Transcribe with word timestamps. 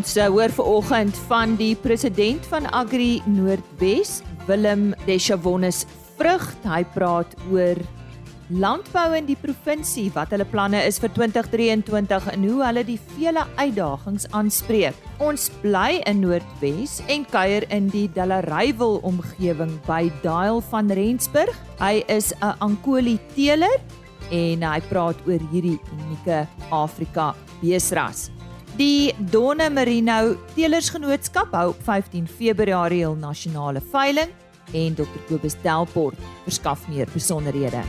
Ons 0.00 0.14
hoor 0.16 0.48
vanoggend 0.56 1.16
van 1.28 1.58
die 1.60 1.74
president 1.76 2.46
van 2.48 2.64
Agri 2.72 3.18
Noordwes, 3.28 4.22
Willem 4.46 4.94
Deschavonis 5.04 5.82
Vrug. 6.16 6.46
Hy 6.64 6.78
praat 6.94 7.34
oor 7.52 7.76
landbou 8.48 9.04
in 9.18 9.28
die 9.28 9.36
provinsie, 9.36 10.06
wat 10.14 10.32
hulle 10.32 10.46
planne 10.48 10.80
is 10.88 10.96
vir 11.04 11.12
2023 11.18 12.30
en 12.32 12.48
hoe 12.48 12.64
hulle 12.64 12.86
die 12.88 12.96
vele 13.12 13.44
uitdagings 13.60 14.24
aanspreek. 14.32 14.96
Ons 15.20 15.50
bly 15.60 16.00
in 16.08 16.24
Noordwes 16.24 17.02
en 17.12 17.28
kuier 17.28 17.68
in 17.68 17.92
die 17.92 18.08
Delareyville 18.16 19.04
omgewing 19.04 19.76
by 19.84 20.06
Dial 20.24 20.64
van 20.72 20.88
Rensburg. 20.96 21.52
Hy 21.76 22.00
is 22.08 22.32
'n 22.40 22.56
Ankoli 22.64 23.18
teeler 23.36 23.76
en 24.32 24.62
hy 24.62 24.80
praat 24.88 25.16
oor 25.28 25.42
hierdie 25.52 25.78
unieke 25.92 26.46
Afrika 26.70 27.34
beesras. 27.60 28.30
Die 28.80 29.12
Donne 29.28 29.66
Merino 29.68 30.38
Teelersgenootskap 30.54 31.50
hou 31.52 31.66
op 31.74 31.80
15 31.84 32.24
Februarie 32.24 33.02
hul 33.04 33.18
nasionale 33.20 33.82
veiling 33.92 34.30
en 34.72 34.96
Dr 34.96 35.20
Kobus 35.28 35.52
Delport 35.60 36.16
verskaf 36.46 36.86
meer 36.88 37.10
besonderhede. 37.12 37.82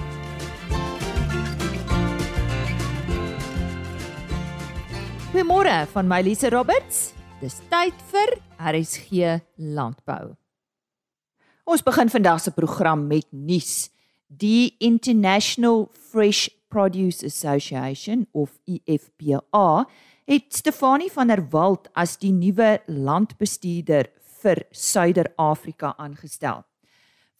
Goeiemôre 5.32 5.80
van 5.96 6.12
my 6.12 6.20
Lise 6.28 6.52
Roberts. 6.52 7.14
Dis 7.40 7.62
tyd 7.72 7.96
vir 8.12 8.36
RSG 8.60 9.40
Landbou. 9.72 10.34
Ons 11.72 11.88
begin 11.88 12.12
vandag 12.12 12.44
se 12.44 12.52
program 12.52 13.08
met 13.08 13.32
nuus. 13.32 13.94
Die 14.28 14.76
International 14.84 15.88
Fresh 16.12 16.50
Produce 16.68 17.24
Association 17.24 18.28
of 18.32 18.60
IFPA 18.68 19.86
het 20.32 20.54
Stefanie 20.56 21.12
van 21.12 21.28
der 21.28 21.42
Walt 21.52 21.90
as 22.00 22.14
die 22.22 22.32
nuwe 22.32 22.78
landbestuurder 22.88 24.08
vir 24.40 24.62
Suider-Afrika 24.72 25.90
aangestel. 26.00 26.62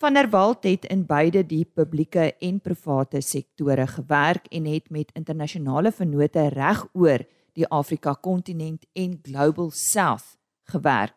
Van 0.02 0.18
der 0.18 0.28
Walt 0.34 0.68
het 0.68 0.90
in 0.92 1.06
beide 1.08 1.46
die 1.48 1.64
publieke 1.64 2.34
en 2.44 2.60
private 2.60 3.22
sektore 3.24 3.86
gewerk 3.88 4.50
en 4.52 4.68
het 4.68 4.90
met 4.92 5.14
internasionale 5.16 5.94
vennote 5.96 6.50
regoor 6.52 7.24
die 7.56 7.68
Afrika 7.72 8.12
kontinent 8.14 8.84
en 8.92 9.20
Global 9.24 9.72
South 9.72 10.36
gewerk. 10.74 11.16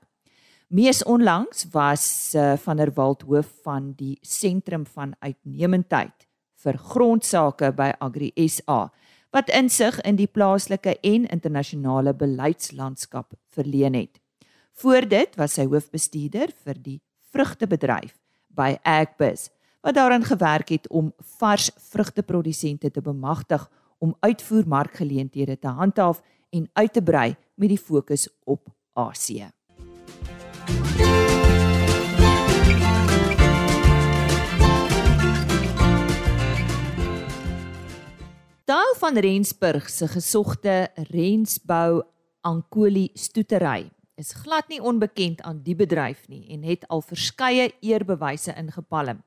Mees 0.69 1.03
onlangs 1.03 1.67
was 1.73 2.35
uh, 2.35 2.53
van 2.55 2.77
der 2.77 2.95
Walt 2.95 3.27
hoof 3.27 3.51
van 3.65 3.93
die 3.99 4.19
sentrum 4.23 4.87
van 4.87 5.17
uitnemendheid 5.19 6.29
vir 6.55 6.79
grondsake 6.79 7.73
by 7.75 7.91
Agri 7.99 8.31
SA 8.47 8.93
wat 9.35 9.51
insig 9.51 9.97
in 10.07 10.15
die 10.15 10.31
plaaslike 10.31 10.95
en 11.03 11.27
internasionale 11.27 12.15
beleidslandskap 12.15 13.35
verleen 13.51 13.97
het. 13.99 14.21
Voor 14.79 15.09
dit 15.11 15.35
was 15.39 15.57
hy 15.59 15.67
hoofbestuurder 15.67 16.55
vir 16.67 16.79
die 16.79 17.01
vrugtebedryf 17.35 18.15
by 18.55 18.77
Agbus 18.87 19.49
wat 19.85 19.99
daaraan 19.99 20.25
gewerk 20.25 20.71
het 20.73 20.87
om 20.89 21.13
vars 21.39 21.69
vrugteprodusente 21.91 22.91
te 22.91 23.03
bemagtig 23.03 23.67
om 23.99 24.15
uitvoermarkgeleenthede 24.21 25.59
te 25.59 25.69
handhaaf 25.69 26.23
en 26.51 26.71
uit 26.73 26.93
te 26.93 27.03
brei 27.03 27.35
met 27.55 27.69
die 27.75 27.79
fokus 27.79 28.29
op 28.45 28.71
Asië. 28.95 29.51
Daal 38.65 38.95
van 38.97 39.19
Rensburg 39.19 39.91
se 39.91 40.07
gesogte 40.09 40.89
Rensbou 40.95 42.03
Ankoli 42.41 43.11
stoetery 43.13 43.91
is 44.17 44.33
glad 44.33 44.71
nie 44.73 44.79
onbekend 44.81 45.43
aan 45.45 45.59
die 45.67 45.75
bedryf 45.77 46.23
nie 46.33 46.47
en 46.55 46.63
het 46.65 46.87
al 46.89 47.03
verskeie 47.05 47.67
eerbewyse 47.85 48.55
ingepalm. 48.57 49.21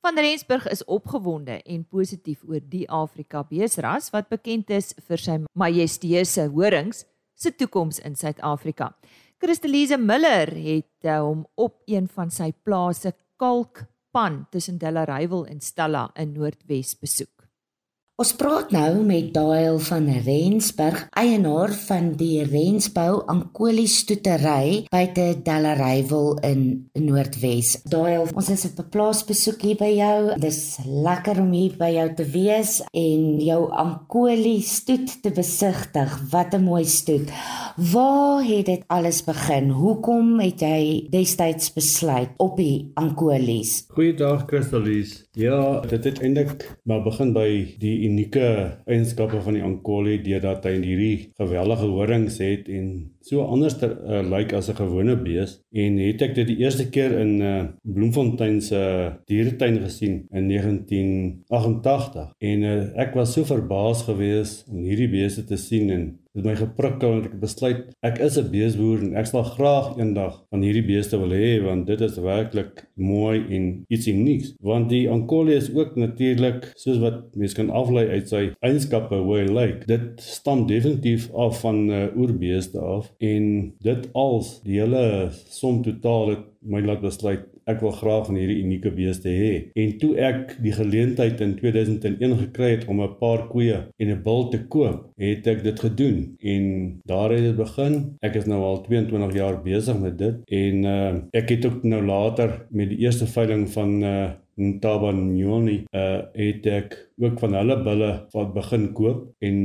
Van 0.00 0.16
Rensburg 0.16 0.70
is 0.72 0.84
opgewonde 0.84 1.58
en 1.62 1.84
positief 1.84 2.46
oor 2.48 2.64
die 2.64 2.86
Afrika 2.88 3.42
beesras 3.44 4.08
wat 4.14 4.32
bekend 4.32 4.72
is 4.72 4.94
vir 5.04 5.20
sy 5.20 5.36
majesteuse 5.52 6.48
horings 6.56 7.04
se 7.36 7.52
toekoms 7.52 8.00
in 8.00 8.16
Suid-Afrika. 8.16 8.94
Christelise 9.36 10.00
Miller 10.00 10.48
het 10.48 11.04
uh, 11.04 11.20
hom 11.20 11.44
op 11.60 11.82
een 11.84 12.08
van 12.08 12.32
sy 12.32 12.54
plase 12.64 13.12
Kalkpan 13.36 14.46
tussen 14.48 14.80
Delareyville 14.80 15.52
en 15.52 15.60
Stella 15.60 16.08
in 16.16 16.32
Noordwes 16.32 16.96
besoek. 16.96 17.41
Ons 18.22 18.36
praat 18.38 18.70
nou 18.70 19.00
met 19.02 19.32
Dael 19.34 19.80
van 19.82 20.04
Rensburg, 20.22 21.00
eienaar 21.18 21.72
van 21.88 22.12
die 22.14 22.44
Rensbou 22.46 23.24
Ankoli 23.32 23.88
stoetery 23.90 24.84
buite 24.92 25.24
Delareyville 25.42 26.36
in 26.46 26.60
Noordwes. 27.02 27.72
Dael, 27.90 28.28
ons 28.30 28.50
is 28.54 28.62
op 28.68 28.78
'n 28.78 28.92
plaasbesoek 28.94 29.64
hier 29.66 29.78
by 29.80 29.90
jou. 29.96 30.38
Dis 30.38 30.78
lekker 30.86 31.40
om 31.40 31.50
hier 31.50 31.74
by 31.76 31.90
jou 31.98 32.14
te 32.14 32.24
wees 32.24 32.78
en 32.94 33.40
jou 33.40 33.72
Ankoli 33.72 34.60
stoet 34.60 35.22
te 35.22 35.30
besigtig. 35.30 36.30
Wat 36.30 36.54
'n 36.54 36.62
mooi 36.62 36.84
stoet. 36.84 37.28
Waar 37.76 38.44
het 38.44 38.66
dit 38.66 38.82
alles 38.86 39.24
begin? 39.24 39.70
Hoekom 39.70 40.40
het 40.40 40.60
jy 40.60 41.08
destyds 41.10 41.72
besluit 41.72 42.28
op 42.36 42.56
die 42.56 42.90
Ankolies? 42.94 43.84
Goeiedag 43.88 44.44
Christelies. 44.46 45.24
Ja, 45.32 45.80
dit 45.80 46.04
het 46.04 46.20
eintlik 46.20 46.78
maar 46.84 47.02
begin 47.02 47.32
by 47.32 47.74
die 47.78 48.11
unieke 48.12 48.46
eienskappe 48.86 49.40
van 49.42 49.56
die 49.56 49.64
Ankoli 49.64 50.18
deurdat 50.24 50.66
hy 50.68 50.76
hierdie 50.82 51.16
geweldige 51.40 51.88
horings 51.92 52.38
het 52.42 52.68
en 52.72 52.88
so 53.24 53.44
anders 53.46 53.78
te 53.80 53.88
uh, 53.88 54.20
lyk 54.20 54.30
like 54.32 54.56
as 54.56 54.68
'n 54.70 54.78
gewone 54.78 55.16
bees. 55.16 55.60
En 55.72 55.98
het 55.98 56.22
ek 56.22 56.34
dit 56.34 56.46
die 56.46 56.58
eerste 56.64 56.88
keer 56.90 57.18
in 57.18 57.40
uh, 57.40 57.64
Bloemfontein 57.82 58.60
se 58.60 58.76
uh, 58.76 59.12
dieretuin 59.26 59.78
gesien 59.84 60.26
in 60.32 60.48
1988 60.48 62.34
en 62.38 62.62
uh, 62.62 63.00
ek 63.04 63.14
was 63.14 63.32
so 63.32 63.44
verbaas 63.44 64.02
geweest 64.08 64.66
om 64.68 64.82
hierdie 64.84 65.10
beeste 65.10 65.44
te 65.44 65.56
sien 65.56 65.90
en 65.90 66.04
het 66.36 66.46
my 66.48 66.54
geprikkel 66.56 67.18
en 67.18 67.26
ek 67.28 67.34
besluit 67.42 67.82
ek 68.08 68.18
is 68.24 68.38
'n 68.40 68.50
beesboer 68.52 69.02
en 69.04 69.16
ek 69.20 69.26
sal 69.28 69.44
graag 69.44 69.98
eendag 69.98 70.38
van 70.50 70.62
hierdie 70.64 70.86
beeste 70.86 71.18
wil 71.20 71.34
hê 71.36 71.60
want 71.64 71.86
dit 71.86 72.00
is 72.00 72.16
werklik 72.16 72.86
mooi 72.96 73.44
en 73.56 73.84
iets 73.88 74.06
unieks. 74.08 74.54
Want 74.60 74.88
die 74.88 75.08
Ankoli 75.10 75.54
is 75.54 75.70
ook 75.74 75.96
natuurlik 75.96 76.72
soos 76.76 76.98
wat 76.98 77.36
mense 77.36 77.56
kan 77.56 77.70
aflei 77.70 78.08
uit 78.08 78.28
sy 78.28 78.42
eienskappe 78.60 79.16
hoe 79.16 79.38
hy 79.38 79.46
lyk. 79.48 79.86
Dit 79.86 80.20
stam 80.20 80.66
definitief 80.66 81.28
af 81.34 81.60
van 81.60 81.90
uh, 81.90 82.06
oerbeeste 82.16 82.78
af 82.80 83.12
en 83.18 83.74
dit 83.82 84.08
als 84.14 84.60
die 84.64 84.80
hele 84.80 85.30
som 85.32 85.82
totaal 85.82 86.28
het 86.34 86.48
my 86.62 86.80
laat 86.80 87.02
besluit 87.02 87.44
ek 87.70 87.80
wil 87.84 87.94
graag 87.96 88.26
van 88.26 88.38
hierdie 88.40 88.60
unieke 88.62 88.92
beeste 88.94 89.28
hê. 89.28 89.52
En 89.78 89.96
toe 89.98 90.12
ek 90.16 90.56
die 90.64 90.74
geleentheid 90.76 91.40
in 91.44 91.54
2001 91.58 92.36
gekry 92.46 92.70
het 92.76 92.86
om 92.88 93.02
'n 93.02 93.16
paar 93.20 93.46
koeie 93.48 93.78
en 93.98 94.08
'n 94.08 94.22
bul 94.22 94.48
te 94.48 94.60
koop, 94.66 95.10
het 95.16 95.46
ek 95.46 95.62
dit 95.62 95.80
gedoen 95.80 96.36
en 96.40 97.00
daar 97.04 97.30
het 97.30 97.42
dit 97.42 97.56
begin. 97.56 98.16
Ek 98.20 98.34
is 98.34 98.46
nou 98.46 98.60
al 98.62 98.82
22 98.82 99.34
jaar 99.34 99.62
besig 99.62 99.98
met 99.98 100.18
dit 100.18 100.36
en 100.46 100.84
uh, 100.84 101.14
ek 101.32 101.48
het 101.48 101.66
ook 101.66 101.82
nou 101.82 102.02
later 102.02 102.66
met 102.70 102.88
die 102.88 102.98
eerste 102.98 103.26
veiling 103.26 103.68
van 103.70 104.02
uh, 104.02 104.30
Ntabanyoni 104.56 105.84
uh 105.96 106.20
het 106.32 106.66
ek 106.66 106.96
ook 107.22 107.38
van 107.40 107.54
hulle 107.54 107.76
bulle 107.82 108.10
wat 108.32 108.54
begin 108.54 108.92
koop 108.92 109.32
en 109.40 109.56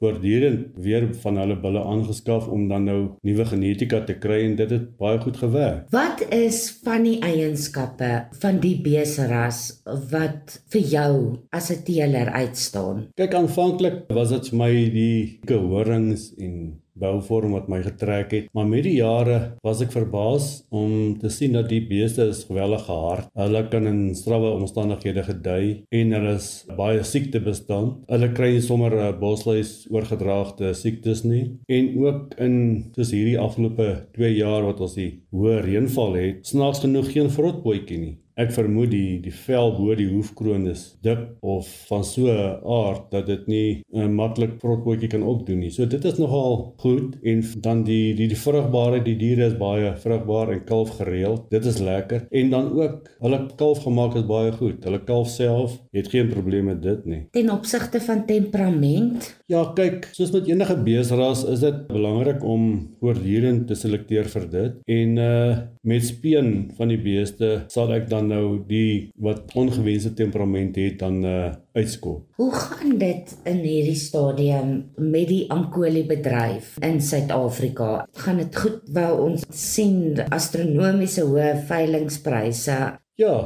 voortdurend 0.00 0.76
weer 0.80 1.08
van 1.22 1.36
hulle 1.36 1.56
bulle 1.60 1.82
aangeskaf 1.84 2.48
om 2.48 2.68
dan 2.68 2.86
nou 2.88 3.00
nuwe 3.26 3.44
genetika 3.50 4.00
te 4.08 4.16
kry 4.18 4.40
en 4.46 4.56
dit 4.56 4.72
het 4.72 4.86
baie 5.00 5.20
goed 5.20 5.36
gewerk. 5.36 5.86
Wat 5.92 6.24
is 6.32 6.62
van 6.84 7.04
die 7.04 7.18
eienskappe 7.20 8.10
van 8.40 8.60
die 8.64 8.76
beseras 8.80 9.82
wat 10.12 10.56
vir 10.72 10.86
jou 10.96 11.14
as 11.52 11.70
'n 11.70 11.84
teeler 11.84 12.32
uitstaan? 12.32 13.08
Kyk 13.16 13.34
aanvanklik 13.34 14.08
was 14.08 14.30
dit 14.30 14.48
vir 14.48 14.58
my 14.58 14.72
die 14.90 15.40
gehorings 15.44 16.32
en 16.38 16.80
bouvorm 17.00 17.56
wat 17.56 17.68
my 17.72 17.80
getrek 17.82 18.34
het. 18.36 18.48
Maar 18.54 18.68
met 18.70 18.84
die 18.86 18.98
jare 19.00 19.38
was 19.66 19.82
ek 19.82 19.94
verbaas 19.94 20.50
om 20.70 21.18
te 21.20 21.30
sien 21.32 21.56
dat 21.56 21.68
die 21.72 21.82
beeste 21.88 22.28
is 22.30 22.44
geweldig 22.48 22.84
gehard. 22.86 23.30
Hulle 23.38 23.64
kan 23.72 23.88
in 23.90 24.00
strawwe 24.14 24.52
omstandighede 24.58 25.24
gedei 25.26 25.84
en 25.90 26.14
daar 26.14 26.28
is 26.34 26.50
baie 26.76 27.02
siekte 27.06 27.40
bestaan. 27.44 27.92
Hulle 28.10 28.30
kry 28.36 28.52
nie 28.60 28.66
sommer 28.66 28.92
'n 28.92 29.18
bosluis 29.20 29.86
oorgedraagde 29.90 30.74
siektes 30.74 31.24
nie. 31.24 31.44
En 31.68 31.84
ook 32.04 32.34
in 32.38 32.56
soos 32.94 33.10
hierdie 33.10 33.38
afgelope 33.38 34.06
2 34.12 34.34
jaar 34.36 34.62
wat 34.64 34.80
ons 34.80 34.94
die 34.94 35.22
hoë 35.32 35.60
reënval 35.64 36.14
het, 36.14 36.46
snaaks 36.46 36.80
genoeg 36.84 37.12
geen 37.12 37.30
vrotbootjie 37.30 37.98
nie. 37.98 38.16
Ek 38.40 38.52
vermoed 38.56 38.88
die 38.94 39.18
die 39.20 39.34
vel 39.34 39.74
bo 39.76 39.94
die 39.98 40.08
hoefkroon 40.08 40.64
is 40.70 40.84
dik 41.04 41.26
of 41.44 41.68
van 41.90 42.04
so 42.08 42.32
'n 42.32 42.60
aard 42.64 43.10
dat 43.12 43.26
dit 43.26 43.46
nie 43.46 43.82
'n 43.92 44.14
maklik 44.14 44.54
vrotpotjie 44.62 45.10
kan 45.12 45.22
opdoen 45.22 45.60
nie. 45.60 45.70
So 45.70 45.84
dit 45.84 46.04
is 46.04 46.18
nogal 46.18 46.74
goed 46.78 47.16
en 47.22 47.42
dan 47.60 47.84
die 47.84 48.14
die 48.14 48.28
die 48.28 48.42
vrugbaarheid, 48.46 49.04
die 49.04 49.16
diere 49.16 49.46
is 49.46 49.58
baie 49.58 49.92
vrugbaar 49.96 50.52
en 50.52 50.64
kalf 50.64 50.90
gereeld. 50.96 51.50
Dit 51.50 51.64
is 51.64 51.78
lekker. 51.78 52.26
En 52.30 52.50
dan 52.50 52.72
ook 52.72 53.10
hulle 53.20 53.40
kalf 53.56 53.82
gemaak 53.82 54.16
is 54.16 54.26
baie 54.26 54.52
goed. 54.52 54.84
Hulle 54.84 55.04
kalf 55.04 55.28
self 55.28 55.78
het 55.92 56.08
geen 56.08 56.28
probleme 56.28 56.70
met 56.70 56.82
dit 56.82 57.04
nie. 57.04 57.22
Ten 57.30 57.50
opsigte 57.50 58.00
van 58.00 58.26
temperament? 58.26 59.30
Ja, 59.46 59.64
kyk, 59.74 60.08
soos 60.12 60.30
met 60.30 60.48
enige 60.48 60.76
beesras 60.76 61.44
is 61.44 61.60
dit 61.60 61.86
belangrik 61.88 62.44
om 62.44 62.88
voortdurend 63.00 63.66
te 63.66 63.74
selekteer 63.74 64.28
vir 64.28 64.50
dit. 64.50 64.80
En 64.86 65.16
uh 65.18 65.58
met 65.82 66.04
speen 66.04 66.70
van 66.76 66.90
die 66.92 67.00
beeste 67.00 67.64
sal 67.72 67.92
ek 67.94 68.08
dan 68.10 68.29
nou 68.30 68.60
die 68.68 69.10
wat 69.20 69.50
ongewenste 69.58 70.14
temperament 70.16 70.78
het 70.80 71.00
dan 71.02 71.24
uh 71.24 71.50
uitskop. 71.72 72.24
Hoe 72.34 72.50
gaan 72.50 72.96
dit 72.98 73.30
in 73.46 73.60
hierdie 73.62 73.98
stadium 73.98 74.72
met 74.96 75.28
die 75.30 75.44
Ankoli 75.54 76.02
bedryf 76.06 76.72
in 76.82 76.98
Suid-Afrika? 76.98 78.06
Gaan 78.24 78.40
dit 78.42 78.56
goed? 78.56 78.80
Wou 78.90 79.12
ons 79.28 79.44
sien 79.54 80.18
astronomiese 80.34 81.28
hoë 81.28 81.52
veilingpryse? 81.68 82.78
Ja, 83.20 83.36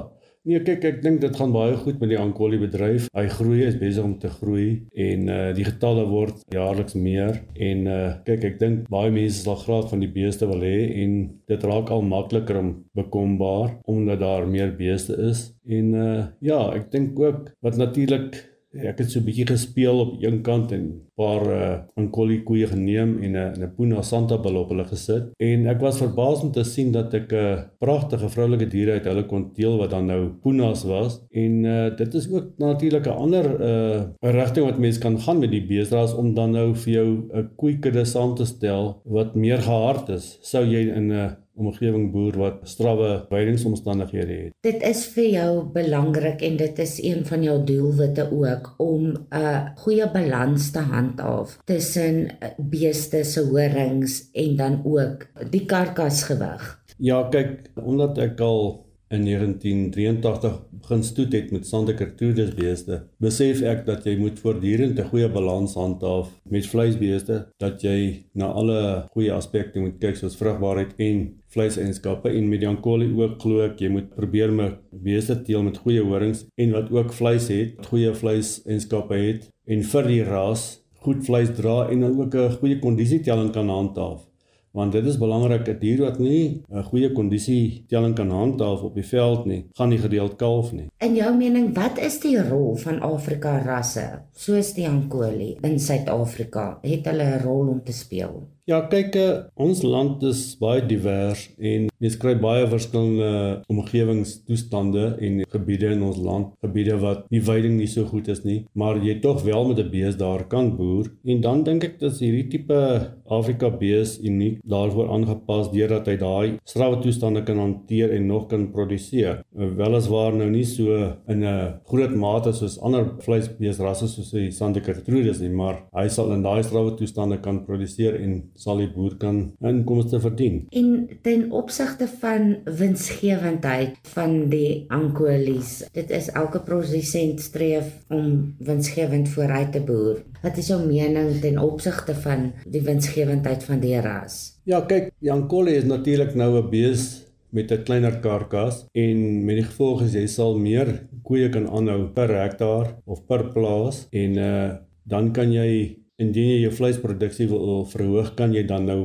Nee, 0.45 0.61
kyk, 0.61 0.83
ek 0.85 0.99
dink 1.01 1.23
dit 1.23 1.37
gaan 1.39 1.55
baie 1.55 1.73
goed 1.81 2.03
met 2.03 2.11
die 2.11 2.19
Ankoli 2.21 2.59
bedryf. 2.61 3.07
Hy 3.17 3.23
groei, 3.33 3.63
is 3.65 3.79
besig 3.81 4.05
om 4.05 4.13
te 4.21 4.29
groei 4.29 4.67
en 4.93 5.31
uh 5.33 5.47
die 5.57 5.65
getalle 5.65 6.05
word 6.11 6.43
jaarliks 6.53 6.99
meer 7.01 7.39
en 7.57 7.87
uh 7.89 8.11
kyk, 8.27 8.45
ek 8.51 8.59
dink 8.61 8.83
baie 8.93 9.09
mense 9.15 9.41
sal 9.41 9.57
graag 9.63 9.89
van 9.95 10.05
die 10.05 10.11
beeste 10.13 10.45
wil 10.51 10.61
hê 10.61 10.91
en 11.01 11.17
dit 11.49 11.65
raak 11.65 11.89
al 11.95 12.05
makliker 12.05 12.61
om 12.61 12.75
bekombaar 12.93 13.79
omdat 13.89 14.21
daar 14.21 14.45
meer 14.45 14.77
beeste 14.77 15.17
is. 15.31 15.47
En 15.65 15.95
uh 15.97 16.27
ja, 16.45 16.61
ek 16.77 16.91
dink 16.93 17.17
ook 17.25 17.49
wat 17.65 17.81
natuurlik 17.81 18.37
ek 18.75 18.99
het 18.99 19.11
so 19.11 19.21
'n 19.21 19.25
bietjie 19.25 19.47
gespeel 19.47 20.01
op 20.01 20.23
een 20.23 20.43
kant 20.43 20.73
en 20.73 20.85
'n 20.85 21.01
paar 21.15 21.43
uh 21.47 21.79
Ankoli 21.97 22.43
koeie 22.43 22.67
geneem 22.67 23.23
en 23.23 23.33
'n 23.33 23.37
uh, 23.37 23.67
'n 23.67 23.75
Puna 23.77 24.03
Santa 24.03 24.39
bil 24.39 24.57
op 24.57 24.69
hulle 24.69 24.85
gesit. 24.85 25.25
En 25.39 25.67
ek 25.67 25.81
was 25.81 25.99
verbaas 25.99 26.43
om 26.43 26.51
te 26.53 26.65
sien 26.65 26.93
dat 26.93 27.15
ek 27.15 27.33
'n 27.33 27.37
uh, 27.37 27.63
pragtige 27.79 28.29
vroulike 28.29 28.67
diere 28.67 28.93
uit 28.93 29.05
hulle 29.05 29.27
kon 29.27 29.51
deel 29.55 29.79
wat 29.79 29.91
dan 29.91 30.07
nou 30.07 30.29
Punas 30.43 30.85
was. 30.85 31.21
En 31.31 31.65
uh 31.65 31.97
dit 31.97 32.15
is 32.15 32.31
ook 32.31 32.47
natuurlik 32.59 33.07
'n 33.07 33.19
ander 33.25 33.45
uh 33.61 34.01
'n 34.23 34.37
rigting 34.41 34.67
wat 34.67 34.79
mense 34.79 35.01
kan 35.01 35.21
gaan 35.21 35.39
met 35.39 35.51
die 35.51 35.67
beesras 35.67 36.15
om 36.15 36.35
dan 36.35 36.51
nou 36.51 36.75
vir 36.75 36.93
jou 36.93 37.09
'n 37.33 37.51
koeikudde 37.57 38.05
saam 38.05 38.35
te 38.35 38.45
stel 38.45 39.01
wat 39.05 39.35
meer 39.35 39.59
gehard 39.59 40.09
is. 40.09 40.39
Sou 40.43 40.65
jy 40.65 40.89
in 40.89 41.07
'n 41.07 41.11
uh, 41.11 41.31
omgewing 41.55 42.11
boer 42.13 42.39
wat 42.39 42.61
strawwe 42.69 43.27
weidingsomstandighede 43.31 44.39
het. 44.43 44.55
Dit 44.67 44.83
is 44.83 45.05
vir 45.15 45.29
jou 45.31 45.51
belangrik 45.75 46.43
en 46.43 46.57
dit 46.57 46.79
is 46.79 46.97
een 47.03 47.25
van 47.27 47.43
jou 47.43 47.59
doelwitte 47.65 48.29
ook 48.31 48.75
om 48.79 49.13
'n 49.31 49.73
goeie 49.77 50.11
balans 50.11 50.71
te 50.71 50.79
handhaaf 50.79 51.59
tussen 51.65 52.37
beeste 52.59 53.25
se 53.25 53.41
horings 53.41 54.31
en 54.33 54.57
dan 54.57 54.81
ook 54.85 55.27
die 55.51 55.65
karkasgewig. 55.65 56.83
Ja, 56.99 57.23
kyk, 57.31 57.71
omdat 57.75 58.19
ek 58.19 58.41
al 58.41 58.84
in 59.15 59.25
1983 59.25 60.59
begin 60.83 61.03
stoet 61.03 61.33
het 61.33 61.53
met 61.55 61.67
Sandekertoedes 61.67 62.51
beeste, 62.59 62.99
besef 63.23 63.63
ek 63.65 63.85
dat 63.87 64.05
jy 64.05 64.17
moet 64.21 64.41
voortdurend 64.43 64.99
'n 64.99 65.09
goeie 65.13 65.29
balans 65.29 65.75
handhaaf 65.75 66.29
met 66.51 66.67
vleisbeeste, 66.67 67.47
dat 67.59 67.83
jy 67.83 68.25
na 68.35 68.47
alle 68.47 69.07
goeie 69.15 69.33
aspekte 69.33 69.81
moet 69.81 69.99
kyk 70.01 70.17
soos 70.17 70.37
vrugbaarheid 70.37 70.93
en 70.99 71.41
vleiseienskappe 71.55 72.29
en 72.29 72.49
met 72.49 72.61
die 72.61 72.69
ankoli 72.69 73.09
ook 73.15 73.41
glo 73.41 73.65
ek 73.65 73.81
jy 73.81 73.89
moet 73.89 74.11
probeer 74.15 74.53
met 74.53 74.79
beeste 74.91 75.43
teel 75.43 75.63
met 75.63 75.79
goeie 75.79 76.03
horings 76.03 76.45
en 76.57 76.73
wat 76.73 76.91
ook 76.91 77.13
vleis 77.13 77.49
het, 77.49 77.87
goeie 77.87 78.13
vleiseienskappe 78.15 79.15
het 79.15 79.49
en 79.67 79.83
vir 79.83 80.11
die 80.11 80.23
ras 80.25 80.85
goed 81.05 81.25
vleis 81.25 81.51
dra 81.57 81.89
en 81.93 82.05
ook 82.05 82.35
'n 82.35 82.57
goeie 82.61 82.79
kondisietelling 82.79 83.53
kan 83.53 83.69
handhaaf 83.69 84.34
want 84.75 84.93
dit 84.93 85.07
is 85.07 85.19
belangrik 85.19 85.69
'n 85.69 85.79
dier 85.79 86.01
wat 86.03 86.19
nie 86.19 86.63
'n 86.71 86.83
goeie 86.91 87.13
kondisie 87.13 87.85
telling 87.89 88.15
kan 88.15 88.31
handhaaf 88.31 88.83
op 88.83 88.95
die 88.95 89.07
veld 89.07 89.47
nie, 89.47 89.67
gaan 89.73 89.89
nie 89.89 89.99
gereeld 89.99 90.37
kalf 90.37 90.73
nie. 90.73 90.89
In 90.99 91.15
jou 91.15 91.37
mening, 91.37 91.75
wat 91.75 91.99
is 91.99 92.21
die 92.21 92.39
rol 92.43 92.77
van 92.77 93.01
Afrika 93.01 93.59
rasse 93.59 94.23
soos 94.33 94.75
die 94.75 94.89
Ankoli 94.89 95.57
in 95.63 95.79
Suid-Afrika? 95.79 96.79
Het 96.83 97.07
hulle 97.07 97.25
'n 97.25 97.43
rol 97.43 97.69
om 97.69 97.83
te 97.85 97.93
speel? 97.93 98.54
Ja, 98.65 98.79
kyk, 98.89 99.17
eh, 99.21 99.43
ons 99.61 99.83
land 99.85 100.23
is 100.25 100.39
baie 100.57 100.81
divers 100.89 101.43
en 101.61 101.91
mens 102.01 102.15
kry 102.17 102.33
baie 102.41 102.63
verskillende 102.65 103.59
omgewingstoestande 103.69 105.03
en 105.27 105.43
gebiede 105.53 105.91
in 105.93 106.01
ons 106.07 106.17
land, 106.17 106.55
gebiede 106.65 106.95
wat 107.03 107.27
die 107.29 107.43
veiding 107.45 107.75
nie 107.77 107.89
so 107.93 108.09
goed 108.09 108.31
is 108.33 108.41
nie, 108.47 108.63
maar 108.73 108.97
jy 109.05 109.19
tog 109.21 109.43
wel 109.45 109.69
met 109.69 109.83
'n 109.83 109.91
bees 109.93 110.17
daar 110.17 110.47
kan 110.49 110.71
boer. 110.79 111.11
En 111.27 111.43
dan 111.43 111.63
dink 111.63 111.85
ek 111.85 111.99
dat 112.01 112.17
hierdie 112.19 112.49
tipe 112.49 113.13
Afrika 113.29 113.69
bees 113.69 114.19
uniek 114.25 114.61
daarvoor 114.65 115.13
aangepas 115.13 115.71
deurdat 115.71 116.07
hy 116.07 116.17
daai 116.17 116.59
strawwe 116.65 117.03
toestande 117.03 117.45
kan 117.45 117.59
hanteer 117.59 118.17
en 118.17 118.27
nog 118.27 118.49
kan 118.49 118.73
produseer. 118.73 119.45
Weliswaar 119.53 120.33
nou 120.33 120.49
nie 120.49 120.65
so 120.65 121.13
in 121.29 121.45
'n 121.45 121.81
groot 121.85 122.17
mate 122.17 122.53
soos 122.53 122.81
ander 122.81 123.13
vleisbeesrasse 123.21 124.09
soos 124.09 124.31
die 124.31 124.51
Sandekertrudes 124.51 125.41
nie, 125.41 125.51
maar 125.51 125.85
hy 125.93 126.09
sal 126.09 126.33
in 126.33 126.43
daai 126.43 126.63
strawwe 126.63 126.97
toestande 126.97 127.39
kan 127.41 127.65
produseer 127.65 128.15
en 128.23 128.54
sal 128.55 128.79
die 128.83 128.91
boer 128.91 129.17
kan 129.21 129.41
inkomste 129.65 130.21
verdien. 130.23 130.65
En 130.71 131.09
ten 131.23 131.51
opsigte 131.53 132.09
van 132.21 132.57
winsgewendheid 132.65 133.99
van 134.15 134.49
die 134.53 134.85
ankolies, 134.95 135.83
dit 135.93 136.11
is 136.11 136.31
elke 136.33 136.63
produsent 136.65 137.43
streef 137.43 137.91
om 138.09 138.55
winsgewend 138.59 139.29
vooruit 139.35 139.73
te 139.73 139.83
boer. 139.85 140.23
Wat 140.43 140.59
is 140.61 140.71
jou 140.73 140.81
mening 140.87 141.41
ten 141.41 141.59
opsigte 141.59 142.15
van 142.15 142.53
die 142.65 142.83
winsgewendheid 142.85 143.65
van 143.65 143.81
die 143.81 143.99
ras? 144.01 144.61
Ja, 144.69 144.81
kyk, 144.89 145.13
die 145.21 145.33
ankoli 145.33 145.77
is 145.77 145.89
natuurlik 145.89 146.35
nou 146.35 146.57
'n 146.63 146.71
bees 146.71 147.25
met 147.55 147.71
'n 147.71 147.85
kleiner 147.85 148.19
karkas 148.21 148.87
en 148.93 149.45
met 149.45 149.57
die 149.57 149.69
gevolg 149.71 150.03
is 150.03 150.15
jy 150.15 150.27
sal 150.27 150.59
meer 150.59 151.07
koeie 151.23 151.49
kan 151.49 151.69
aanhou 151.69 152.09
per 152.17 152.29
hektaar 152.29 152.97
of 153.05 153.27
per 153.27 153.53
plaas 153.53 154.07
en 154.11 154.39
uh 154.39 154.73
dan 155.07 155.33
kan 155.33 155.53
jy 155.53 155.99
indien 156.23 156.51
jy 156.53 156.59
jou 156.63 156.73
vleisproduksie 156.79 157.49
wil 157.51 157.85
verhoog, 157.91 158.35
kan 158.39 158.55
jy 158.55 158.63
dan 158.67 158.87
nou 158.87 159.01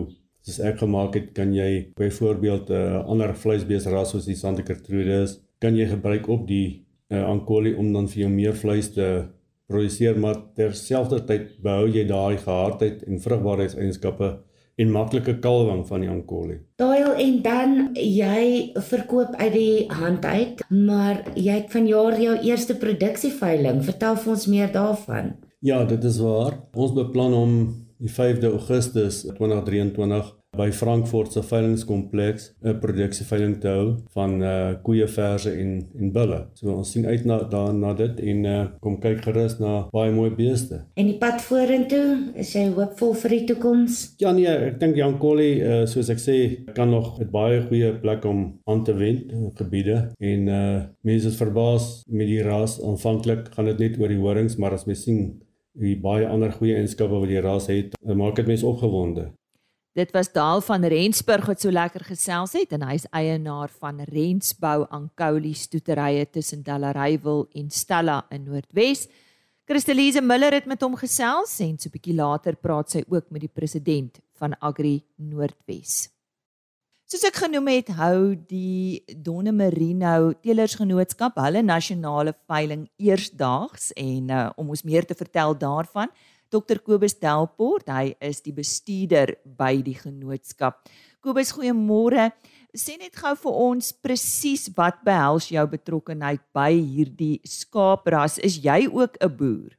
soos 0.46 0.60
ek 0.66 0.82
gemaak 0.84 1.16
het, 1.18 1.32
kan 1.38 1.54
jy 1.54 1.92
byvoorbeeld 1.98 2.70
'n 2.70 2.74
uh, 2.74 3.04
ander 3.06 3.34
vleisbeesras 3.36 4.12
soos 4.12 4.26
die 4.26 4.36
Sandekertrudes, 4.36 5.40
kan 5.60 5.76
jy 5.76 5.86
gebruik 5.86 6.30
op 6.30 6.48
die 6.48 6.86
uh, 7.12 7.24
Ankoli 7.26 7.74
om 7.74 7.94
dan 7.94 8.08
vir 8.08 8.22
jou 8.24 8.30
meer 8.30 8.54
vleis 8.54 8.94
te 8.94 9.26
produseer, 9.68 10.18
maar 10.18 10.38
terselfdertyd 10.56 11.60
behou 11.62 11.88
jy 11.88 12.06
daai 12.08 12.38
gehardheid 12.38 13.04
en 13.08 13.20
vrugbaarheidseienskappe 13.20 14.30
en 14.80 14.92
maklike 14.92 15.36
kalwing 15.44 15.84
van 15.88 16.02
die 16.02 16.10
Ankoli. 16.10 16.58
Daal 16.80 17.14
en 17.20 17.42
dan 17.44 17.76
jy 17.96 18.72
verkoop 18.90 19.36
uit 19.36 19.54
die 19.54 19.86
hand 19.92 20.26
uit, 20.26 20.64
maar 20.70 21.22
jy 21.36 21.60
het 21.60 21.72
vanjaar 21.72 22.20
jou 22.22 22.38
eerste 22.48 22.78
produksieveiling. 22.80 23.84
Vertel 23.84 24.16
vir 24.24 24.34
ons 24.38 24.48
meer 24.48 24.72
daarvan. 24.72 25.36
Ja, 25.62 25.84
dit 25.84 26.04
is 26.04 26.18
waar. 26.24 26.54
Ons 26.72 26.94
beplan 26.96 27.34
om 27.36 27.56
die 28.00 28.12
5de 28.12 28.48
Augustus 28.48 29.26
2023 29.28 30.30
by 30.56 30.70
Frankfurt 30.72 31.34
se 31.36 31.42
veilingkompleks 31.44 32.46
'n 32.64 32.80
produksieveiling 32.80 33.58
te 33.62 33.68
hou 33.68 33.96
van 34.16 34.42
uh 34.42 34.72
koeie 34.84 35.08
verse 35.08 35.52
en 35.52 35.84
en 36.00 36.12
bulle. 36.12 36.40
So 36.54 36.72
ons 36.72 36.92
sien 36.92 37.06
uit 37.06 37.26
na 37.26 37.42
daarna 37.44 37.94
dit 37.94 38.20
en 38.20 38.46
uh 38.46 38.66
kom 38.80 38.96
kyk 39.00 39.20
gerus 39.26 39.58
na 39.60 39.74
baie 39.92 40.12
mooi 40.12 40.30
beeste. 40.30 40.80
En 40.96 41.06
die 41.06 41.18
pad 41.18 41.42
vorentoe, 41.42 42.32
is 42.36 42.54
jy 42.56 42.70
hoopvol 42.70 43.14
vir 43.14 43.30
die 43.30 43.44
toekoms? 43.52 44.00
Ja 44.18 44.32
nee, 44.32 44.48
ek 44.48 44.80
dink 44.80 44.96
Jan 44.96 45.20
Collie 45.20 45.60
uh 45.60 45.86
soos 45.86 46.10
ek 46.10 46.24
sê, 46.24 46.38
kan 46.74 46.90
nog 46.90 47.20
'n 47.20 47.30
baie 47.32 47.62
goeie 47.68 47.92
plek 48.00 48.26
om 48.26 48.60
aan 48.66 48.84
te 48.84 48.94
wend 48.94 49.32
in 49.32 49.52
gebiede 49.56 50.14
en 50.20 50.48
uh 50.48 50.82
mense 51.04 51.28
is 51.28 51.36
verbaas 51.36 52.04
met 52.08 52.28
die 52.28 52.42
ras. 52.44 52.80
Aanvanklik 52.82 53.54
gaan 53.54 53.66
dit 53.66 53.80
net 53.80 54.00
oor 54.00 54.08
die 54.08 54.24
horings, 54.24 54.56
maar 54.56 54.72
as 54.72 54.86
mens 54.86 55.04
sien 55.04 55.42
die 55.74 55.96
baie 56.00 56.28
ander 56.28 56.52
goeie 56.52 56.76
eienskappe 56.76 57.20
wat 57.20 57.30
die 57.30 57.42
ras 57.42 57.68
het, 57.68 57.94
maak 58.04 58.36
dit 58.36 58.48
mense 58.48 58.68
opgewonde. 58.68 59.30
Dit 59.98 60.12
was 60.14 60.30
Daal 60.32 60.62
van 60.62 60.86
Rensburg 60.86 61.48
wat 61.50 61.62
so 61.62 61.72
lekker 61.74 62.04
gesels 62.08 62.54
het 62.56 62.76
en 62.78 62.86
hy's 62.88 63.08
eienaar 63.16 63.72
van 63.82 64.04
Rensbou 64.08 64.86
Ankouli 64.96 65.56
stoeterye 65.58 66.28
tussen 66.30 66.62
Delareyville 66.64 67.48
en 67.58 67.72
Stella 67.74 68.22
in 68.32 68.46
Noordwes. 68.46 69.08
Christelise 69.70 70.22
Miller 70.22 70.54
het 70.54 70.70
met 70.70 70.82
hom 70.86 70.96
gesels 70.96 71.60
en 71.60 71.78
so 71.78 71.90
'n 71.90 71.96
bietjie 71.98 72.16
later 72.16 72.56
praat 72.56 72.90
sy 72.90 73.04
ook 73.08 73.30
met 73.30 73.42
die 73.42 73.54
president 73.54 74.20
van 74.38 74.56
Agri 74.62 75.04
Noordwes. 75.18 76.19
Soos 77.10 77.24
ek 77.26 77.40
genoem 77.42 77.72
het, 77.72 77.88
hou 77.98 78.36
die 78.52 79.02
Donne 79.26 79.50
Merino 79.50 80.28
Teelersgenootskap 80.46 81.40
hulle 81.42 81.64
nasionale 81.66 82.36
veiling 82.46 82.84
eersdaags 83.02 83.88
en 83.98 84.30
uh, 84.30 84.44
om 84.62 84.70
ons 84.76 84.86
meer 84.86 85.08
te 85.10 85.18
vertel 85.18 85.58
daarvan 85.58 86.14
Dr 86.54 86.78
Kobus 86.86 87.18
Delport, 87.18 87.90
hy 87.90 88.14
is 88.22 88.44
die 88.46 88.54
bestuurder 88.54 89.34
by 89.58 89.72
die 89.82 89.98
genootskap. 89.98 90.86
Kobus, 91.26 91.50
goeiemôre. 91.58 92.30
Sê 92.78 93.02
net 93.02 93.18
gou 93.18 93.34
vir 93.42 93.60
ons 93.66 93.92
presies 94.06 94.70
wat 94.78 95.02
behels 95.02 95.50
jou 95.50 95.66
betrokkeheid 95.74 96.46
by 96.54 96.72
hierdie 96.78 97.42
skaapras? 97.42 98.38
Is 98.38 98.62
jy 98.62 98.86
ook 98.86 99.18
'n 99.18 99.34
boer? 99.34 99.74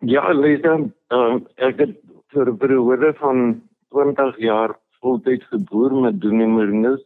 Ja, 0.00 0.32
Lisa, 0.32 0.88
uh, 1.12 1.36
ek 1.60 1.84
het 1.84 2.00
vir 2.32 2.48
'n 2.48 2.56
periode 2.56 3.12
van 3.20 3.60
20 3.92 4.40
jaar 4.40 4.80
voltyds 5.04 5.46
geboer 5.52 5.94
met 6.04 6.20
Doenie 6.20 6.48
Merinos 6.48 7.02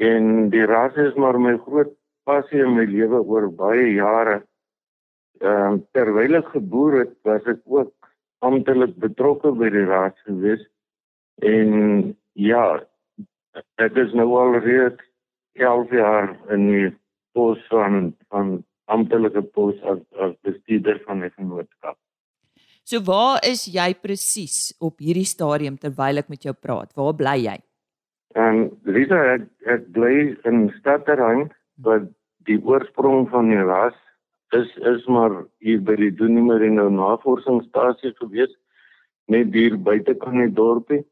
en 0.00 0.48
die 0.52 0.64
ras 0.68 0.96
is 1.00 1.16
maar 1.20 1.38
my 1.40 1.56
groot 1.66 1.92
passie 2.28 2.62
in 2.64 2.76
my 2.76 2.86
lewe 2.88 3.20
oor 3.20 3.48
baie 3.62 3.88
jare. 3.94 4.40
Ehm 5.40 5.80
uh, 5.80 5.82
terwyl 5.96 6.36
ek 6.40 6.52
geboer 6.54 6.98
het, 7.00 7.14
was 7.24 7.46
ek 7.48 7.60
ook 7.64 7.92
amptelik 8.44 8.96
betrokke 9.00 9.52
by 9.56 9.68
die 9.72 9.86
raad 9.88 10.16
gewees 10.26 10.62
en 11.44 12.16
ja, 12.36 12.64
ek 13.80 13.96
is 14.04 14.12
nou 14.16 14.28
al 14.40 14.58
reeds 14.60 15.04
11 15.60 15.94
jaar 15.96 16.34
in 16.56 16.66
die 16.68 16.90
pos 17.36 17.60
van 17.72 18.12
van 18.28 18.60
amptelike 18.90 19.42
pos 19.56 19.80
as 19.92 20.00
as 20.26 20.36
bestuurder 20.46 21.00
van 21.06 21.24
die 21.24 21.32
genootskap. 21.36 21.96
So 22.84 23.00
waar 23.06 23.38
is 23.46 23.66
jy 23.70 23.94
presies 23.94 24.74
op 24.80 24.98
hierdie 24.98 25.28
stadium 25.28 25.76
terwyl 25.78 26.18
ek 26.18 26.28
met 26.28 26.44
jou 26.44 26.54
praat? 26.54 26.92
Waar 26.96 27.14
bly 27.14 27.36
jy? 27.44 27.58
En 28.38 28.70
Lisa 28.84 29.18
ek, 29.34 29.46
ek 29.66 29.90
bly 29.94 30.14
in 30.48 30.70
Stadterrand 30.78 31.52
wat 31.84 32.08
die 32.48 32.58
oorsprong 32.62 33.28
van 33.30 33.50
die 33.50 33.62
ras 33.62 33.96
is 34.56 34.70
is 34.92 35.06
maar 35.06 35.44
hier 35.62 35.80
by 35.86 35.94
die 35.98 36.10
Doenemerino 36.18 36.88
navorsingsstasie 36.90 38.12
gewees 38.18 38.52
net 39.30 39.54
hier 39.54 39.76
buite 39.88 40.16
kan 40.22 40.40
die 40.42 40.50
dorpie 40.60 41.02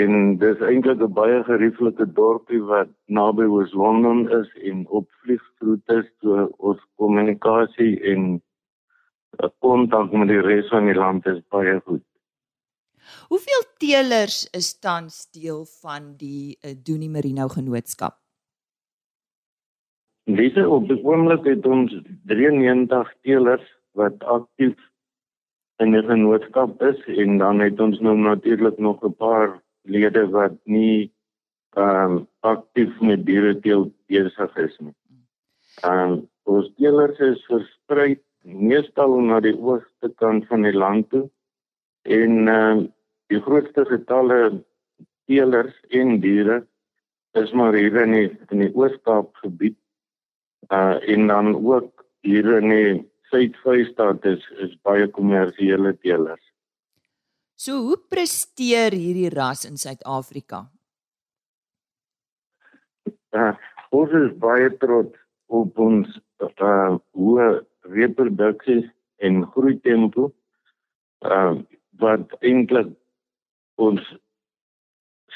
en 0.00 0.36
dis 0.42 0.60
eintlik 0.62 1.00
'n 1.02 1.14
baie 1.14 1.40
gerieflike 1.48 2.06
dorpie 2.18 2.62
wat 2.72 2.90
naby 3.08 3.46
Oos-London 3.56 4.28
is 4.40 4.50
en 4.70 4.86
op 4.98 5.08
vliegroetes 5.22 6.06
so 6.22 6.46
ons 6.58 6.80
kommunikasie 6.96 7.98
en 8.12 8.40
kontak 9.58 10.12
met 10.12 10.28
die 10.28 10.40
res 10.40 10.68
van 10.68 10.86
die 10.86 10.94
land 10.94 11.26
is 11.26 11.40
baie 11.48 11.80
goed. 11.84 12.04
Hoeveel 13.28 13.62
teelers 13.82 14.44
is 14.52 14.72
tans 14.78 15.26
deel 15.34 15.64
van 15.80 16.14
die 16.18 16.56
uh, 16.62 16.74
Doenie 16.86 17.10
Merino 17.10 17.48
genootskap? 17.48 18.18
Dis 20.30 20.56
op 20.62 20.86
die 20.88 20.98
oomblik 21.02 21.46
het 21.48 21.66
ons 21.66 21.94
93 22.30 23.08
teelers 23.26 23.66
wat 23.98 24.22
aktief 24.22 24.76
in 25.82 25.96
die 25.96 26.02
genootskap 26.06 26.82
is 26.86 27.00
en 27.16 27.38
dan 27.40 27.62
het 27.64 27.80
ons 27.80 27.98
nou 28.04 28.14
natuurlik 28.18 28.78
nog 28.78 29.02
'n 29.02 29.16
paar 29.16 29.60
lede 29.82 30.26
wat 30.30 30.54
nie 30.64 31.10
ehm 31.76 32.16
um, 32.16 32.28
aktief 32.40 33.00
met 33.00 33.26
diere 33.26 33.54
teel 33.60 33.90
besig 34.06 34.56
is 34.56 34.76
nie. 34.78 34.94
Ehm 35.82 36.12
um, 36.12 36.28
ons 36.44 36.70
teelers 36.76 37.18
is 37.18 37.44
versprei 37.46 38.20
meestal 38.42 39.20
na 39.20 39.40
die 39.44 39.56
ooste 39.56 40.10
kant 40.16 40.46
van 40.48 40.64
die 40.64 40.76
land 40.76 41.08
toe 41.10 41.28
en 42.08 42.48
um, 42.48 42.82
die 43.30 43.40
grootste 43.44 43.84
getalle 43.86 44.64
teelers 45.30 45.76
en 45.94 46.18
diere 46.22 46.62
is 47.38 47.52
maar 47.52 47.76
hier 47.78 48.00
in 48.02 48.16
die 48.16 48.28
in 48.50 48.64
die 48.64 48.72
Oos-Kaap 48.74 49.36
gebied. 49.44 49.78
Uh 50.74 50.98
en 51.06 51.28
dan 51.30 51.54
ook 51.54 52.04
hier 52.26 52.56
in 52.58 52.68
die 52.68 53.10
Suid-Vrystaat 53.30 54.24
is 54.24 54.42
is 54.58 54.74
baie 54.82 55.06
kommersiële 55.08 55.94
teelers. 56.02 56.42
So 57.54 57.78
hoe 57.86 57.98
presteer 58.08 58.96
hierdie 58.96 59.30
ras 59.30 59.64
in 59.68 59.76
Suid-Afrika? 59.76 60.64
Uh, 63.30 63.54
ons 63.94 64.10
is 64.18 64.32
baie 64.42 64.70
trots 64.82 65.14
op 65.46 65.78
ons 65.78 66.08
uh 66.50 66.96
hoë 67.14 67.50
reproduksie 67.94 68.90
en 69.26 69.44
groei 69.52 69.78
tempo. 69.80 70.30
Uh 71.20 71.60
wat 72.00 72.30
eintlik 72.40 72.88
ons 73.76 74.00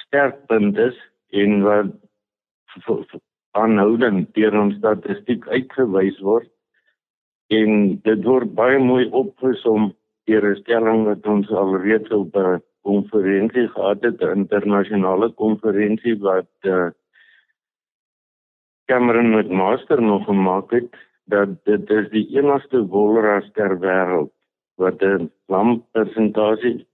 sterkpunt 0.05 0.79
is 0.81 0.97
en 1.37 1.59
wat 1.67 1.91
aanhoudend 3.59 4.31
deur 4.39 4.57
ons 4.61 4.79
statistiek 4.79 5.45
uitgewys 5.53 6.17
word 6.25 6.49
en 7.53 7.99
dit 8.09 8.25
word 8.25 8.55
baie 8.59 8.79
mooi 8.81 9.05
opgesom 9.23 9.93
deur 10.31 10.47
'n 10.51 10.61
stelling 10.63 11.05
wat 11.09 11.27
ons 11.35 11.51
alreeds 11.63 12.11
op 12.11 12.37
'n 12.37 12.63
konferensie 12.89 13.69
gehad 13.69 14.03
het, 14.03 14.21
'n 14.23 14.39
internasionale 14.41 15.29
konferensie 15.43 16.17
wat 16.19 16.53
uh, 16.63 16.89
Cameron 18.89 19.31
McMaster 19.37 20.03
nog 20.03 20.25
gemaak 20.25 20.71
het 20.71 20.93
dat 21.25 21.65
dit 21.65 21.91
is 21.91 22.09
die 22.13 22.27
enigste 22.37 22.83
wolras 22.93 23.47
ter 23.59 23.79
wêreld 23.81 24.33
wat 24.77 25.03
'n 25.03 25.31
lampersentasie 25.49 26.87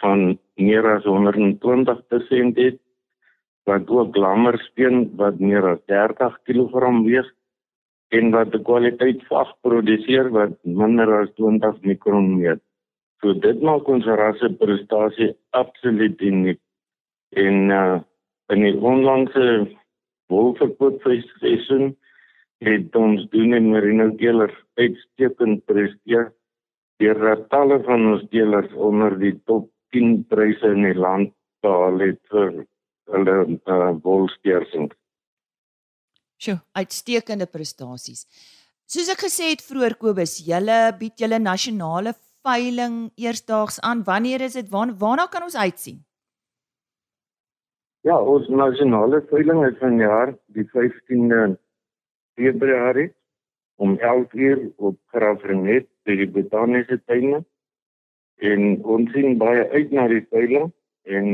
van 0.00 0.38
meer 0.56 0.86
as 0.96 1.04
120% 1.04 2.56
het 2.56 2.78
wat 3.64 3.88
ook 3.88 4.16
lammerspeen 4.16 5.10
wat 5.16 5.38
meer 5.38 5.66
as 5.72 5.82
30 5.86 6.38
kg 6.46 6.72
weeg 7.04 7.28
en 8.08 8.30
wat 8.30 8.54
'n 8.54 8.62
kwaliteit 8.62 9.20
vag 9.26 9.54
produseer 9.60 10.30
wat 10.30 10.52
minder 10.64 11.20
as 11.20 11.30
20 11.34 11.80
mikron 11.82 12.38
meet. 12.38 12.60
So 13.20 13.34
dit 13.34 13.62
maak 13.62 13.88
ons 13.88 14.04
rasse 14.04 14.48
prestasie 14.62 15.36
absoluut 15.50 16.20
uniek. 16.20 16.60
En 17.30 17.70
uh 17.70 18.00
in 18.50 18.62
die 18.66 18.76
onlangse 18.92 19.70
wolverkoopfeesseisoen 20.26 21.96
het 22.60 22.96
ons 22.96 23.24
doen 23.32 23.54
en 23.56 23.70
Marino 23.72 24.10
Keller 24.20 24.52
uitstekend 24.76 25.64
presteer. 25.68 26.30
Deur 27.00 27.46
talle 27.48 27.80
van 27.86 28.06
ons 28.12 28.24
deelers 28.32 28.72
onder 28.76 29.16
die 29.18 29.34
top 29.48 29.70
10 29.96 30.26
pryse 30.28 30.72
in 30.76 30.84
die 30.84 30.96
land 30.96 31.32
behaal 31.64 32.00
het 32.04 32.20
vir 32.32 32.64
hulle 33.10 33.36
uh 33.48 33.92
wolsteersings. 34.04 34.96
Sjoe, 36.40 36.60
uitstekende 36.76 37.46
prestasies. 37.46 38.26
Soos 38.88 39.08
ek 39.12 39.24
gesê 39.26 39.50
het 39.52 39.64
vroeër 39.64 39.96
Kobus, 40.00 40.38
julle 40.44 40.78
bied 41.00 41.20
julle 41.20 41.38
nasionale 41.38 42.14
veiling 42.44 43.10
eersdaags 43.16 43.80
aan. 43.84 44.04
Wanneer 44.04 44.46
is 44.48 44.56
dit? 44.56 44.68
Waar, 44.72 44.92
waarna 44.98 45.26
kan 45.32 45.44
ons 45.48 45.56
uitsien? 45.56 46.00
Ja, 48.08 48.16
ons 48.16 48.48
nasionale 48.48 49.20
veiling 49.28 49.60
is 49.68 49.76
vanjaar 49.80 50.32
die 50.56 50.64
15de 50.72 51.58
Februarie 52.40 53.10
om 53.76 53.96
11:00 53.98 54.72
op 54.76 54.96
Graafrenet 55.12 55.88
by 56.04 56.16
die 56.16 56.28
botaniese 56.28 57.00
tuine. 57.04 57.44
En 58.40 58.60
ons 58.84 59.12
sien 59.12 59.36
baie 59.40 59.66
uit 59.76 59.90
na 59.92 60.08
die 60.08 60.24
veiling 60.32 60.70
en 61.04 61.26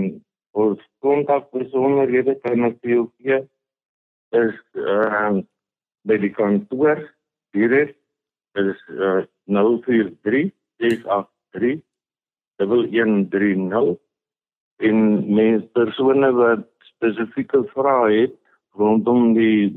ons 0.57 0.81
kontak 1.05 1.51
besonderhede 1.55 2.35
kan 2.43 2.65
ek 2.67 2.81
vir 2.83 2.93
jou 2.97 3.05
gee 3.23 3.39
is 4.35 4.57
uh, 4.75 5.39
by 6.09 6.17
die 6.23 6.33
kantoor 6.35 7.03
direk 7.55 7.95
is 8.59 8.79
uh, 8.97 9.23
043 9.47 10.51
683 10.83 11.83
1130 12.59 13.97
en 14.89 14.99
mens 15.39 15.69
persone 15.77 16.33
wat 16.41 16.67
spesifieke 16.91 17.63
vrae 17.75 18.09
het 18.23 18.35
rondom 18.81 19.35
die 19.37 19.73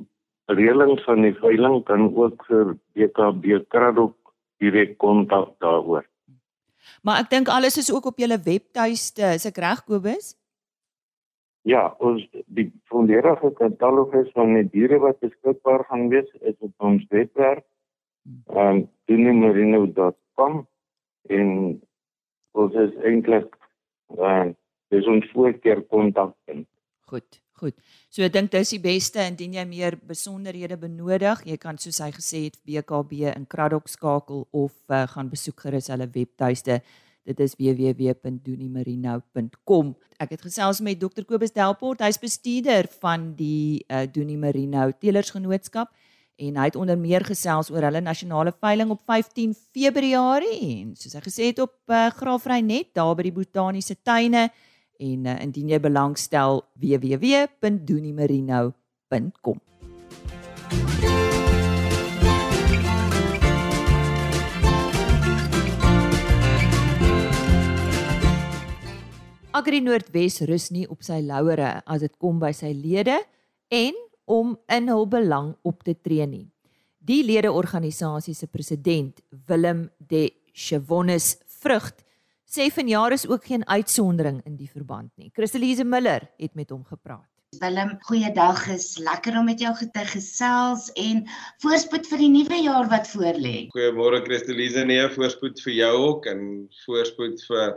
reëlings 0.50 1.04
van 1.06 1.24
die 1.26 1.36
veiling 1.38 1.84
kan 1.86 2.10
ook 2.16 2.46
vir 2.50 2.74
BKB 2.98 3.62
Kraddock 3.70 4.16
direk 4.60 4.98
kontak 4.98 5.56
daaroor. 5.64 6.06
Maar 7.04 7.24
ek 7.24 7.32
dink 7.32 7.52
alles 7.54 7.78
is 7.80 7.92
ook 7.94 8.10
op 8.12 8.20
julle 8.20 8.40
webtuiste, 8.44 9.36
is 9.38 9.48
ek 9.48 9.60
reg 9.62 9.84
Kobus? 9.88 10.34
Ja, 11.68 11.90
ons 12.00 12.24
die 12.48 12.70
volledige 12.90 13.52
katalogus 13.58 14.30
van 14.36 14.56
die 14.56 14.66
diere 14.74 15.00
wat 15.04 15.20
beskikbaar 15.24 15.84
gaan 15.90 16.08
wees 16.14 16.30
is 16.42 16.56
op 16.66 16.74
ons 16.90 17.04
webwerf. 17.14 17.66
Ehm 18.54 18.82
um, 18.82 18.88
dunemarino.com 19.10 20.64
en 21.36 21.52
ons 22.58 22.80
is 22.86 22.96
eintlik 23.06 23.54
ehm 24.18 24.50
uh, 24.50 24.56
dis 24.90 25.06
ons 25.06 25.26
voorkeer 25.34 25.84
kontakpunt. 25.94 26.66
Goed, 27.12 27.42
goed. 27.60 27.76
So 28.10 28.24
ek 28.26 28.34
dink 28.34 28.52
dis 28.56 28.70
die 28.76 28.84
beste 28.84 29.20
indien 29.28 29.54
jy 29.58 29.66
meer 29.70 29.94
besonderhede 30.10 30.78
benodig, 30.80 31.38
jy 31.46 31.58
kan 31.62 31.78
soos 31.82 32.00
hy 32.04 32.12
gesê 32.16 32.38
het 32.48 32.58
BKB 32.66 33.12
in 33.36 33.46
Kraddock 33.50 33.88
skakel 33.92 34.40
of 34.52 34.74
uh, 34.90 34.96
gaan 35.12 35.30
besoek 35.32 35.58
gerus 35.68 35.88
hulle 35.94 36.08
webtuiste. 36.16 36.76
Dit 37.30 37.38
is 37.44 37.54
www.doenimarino.com. 37.60 39.86
Ek 40.20 40.30
het 40.34 40.42
gesels 40.42 40.80
met 40.82 41.00
Dr 41.00 41.24
Kobus 41.28 41.54
Delport, 41.54 42.02
hy's 42.02 42.20
bestuurder 42.20 42.88
van 43.04 43.36
die 43.38 43.86
uh, 43.86 44.06
Doenie 44.10 44.38
Marino 44.40 44.92
Teelersgenootskap 44.98 45.90
en 46.40 46.56
hy 46.56 46.70
het 46.70 46.78
onder 46.80 46.98
meer 46.98 47.24
gesels 47.28 47.70
oor 47.74 47.86
hulle 47.88 48.02
nasionale 48.04 48.54
veiling 48.64 48.94
op 48.96 49.02
15 49.08 49.54
Februarie 49.76 50.60
en 50.80 50.96
soos 50.98 51.18
hy 51.18 51.24
gesê 51.26 51.52
het 51.52 51.60
op 51.64 51.76
uh, 51.92 52.08
Graafry 52.16 52.62
net 52.64 52.94
daar 52.98 53.16
by 53.18 53.28
die 53.28 53.36
botaniese 53.36 53.98
tuine 54.00 54.48
En 55.00 55.26
uh, 55.26 55.44
indien 55.44 55.70
jy 55.72 55.80
belangstel, 55.80 56.64
www.doeniemerino.com. 56.76 59.60
Agri 69.60 69.82
Noordwes 69.82 70.38
rus 70.48 70.70
nie 70.72 70.86
op 70.88 71.02
sy 71.04 71.18
lauere 71.26 71.80
as 71.90 72.04
dit 72.06 72.14
kom 72.22 72.38
by 72.40 72.52
sy 72.56 72.70
lede 72.72 73.18
en 73.74 73.98
om 74.30 74.54
in 74.72 74.92
hul 74.92 75.08
belang 75.10 75.50
op 75.68 75.82
te 75.84 75.96
tree 75.98 76.28
nie. 76.30 76.46
Die 77.02 77.24
ledeorganisasie 77.26 78.36
se 78.38 78.48
president, 78.48 79.20
Willem 79.50 79.88
de 79.98 80.30
Chevonnes 80.54 81.40
Vrugt, 81.60 82.06
sê 82.50 82.70
vanjaar 82.74 83.14
is 83.14 83.28
ook 83.28 83.46
geen 83.46 83.68
uitsondering 83.68 84.42
in 84.46 84.56
die 84.58 84.70
verband 84.70 85.12
nie. 85.16 85.30
Christelise 85.34 85.86
Miller 85.86 86.26
het 86.38 86.56
met 86.56 86.70
hom 86.70 86.84
gepraat. 86.86 87.28
Willem, 87.58 87.96
goeiedag. 88.06 88.68
Is 88.70 88.98
lekker 89.02 89.38
om 89.40 89.48
met 89.50 89.62
jou 89.62 89.72
te 89.74 90.04
gesels 90.12 90.90
en 91.02 91.24
voorspoed 91.64 92.06
vir 92.12 92.22
die 92.22 92.30
nuwe 92.30 92.60
jaar 92.62 92.90
wat 92.92 93.10
voorlê. 93.10 93.56
Goeiemôre 93.74 94.22
Christelise, 94.26 94.84
nee, 94.86 95.08
voorspoed 95.16 95.62
vir 95.66 95.74
jou 95.74 95.96
ook 96.10 96.30
en 96.30 96.44
voorspoed 96.86 97.42
vir 97.50 97.74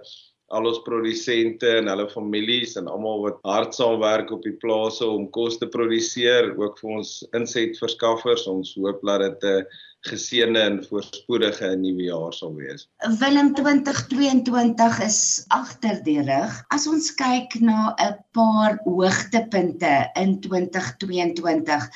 al 0.52 0.68
ons 0.68 0.82
produsente 0.84 1.70
en 1.78 1.88
hulle 1.88 2.04
families 2.12 2.76
en 2.76 2.90
almal 2.92 3.22
wat 3.24 3.38
hard 3.48 3.72
saamwerk 3.76 4.34
op 4.36 4.44
die 4.44 4.56
plase 4.60 5.08
om 5.08 5.24
kos 5.32 5.56
te 5.60 5.68
produseer, 5.72 6.52
ook 6.60 6.76
vir 6.82 6.98
ons 6.98 7.14
insetverskaffers. 7.32 8.44
Ons 8.52 8.74
hoop 8.76 9.00
dat 9.08 9.24
dit 9.24 9.48
'n 9.48 9.64
geseënde 10.08 10.58
en 10.58 10.78
voorspoedige 10.88 11.68
nuwe 11.78 12.08
jaar 12.08 12.34
sal 12.34 12.54
wees. 12.58 12.86
Willem 13.20 13.52
2022 13.54 14.98
is 15.04 15.20
agter 15.54 16.00
die 16.06 16.18
rug. 16.26 16.56
As 16.74 16.88
ons 16.90 17.12
kyk 17.18 17.54
na 17.62 17.94
'n 17.94 18.16
paar 18.34 18.78
hoogtepunte 18.84 19.92
in 20.18 20.40
2022, 20.40 21.86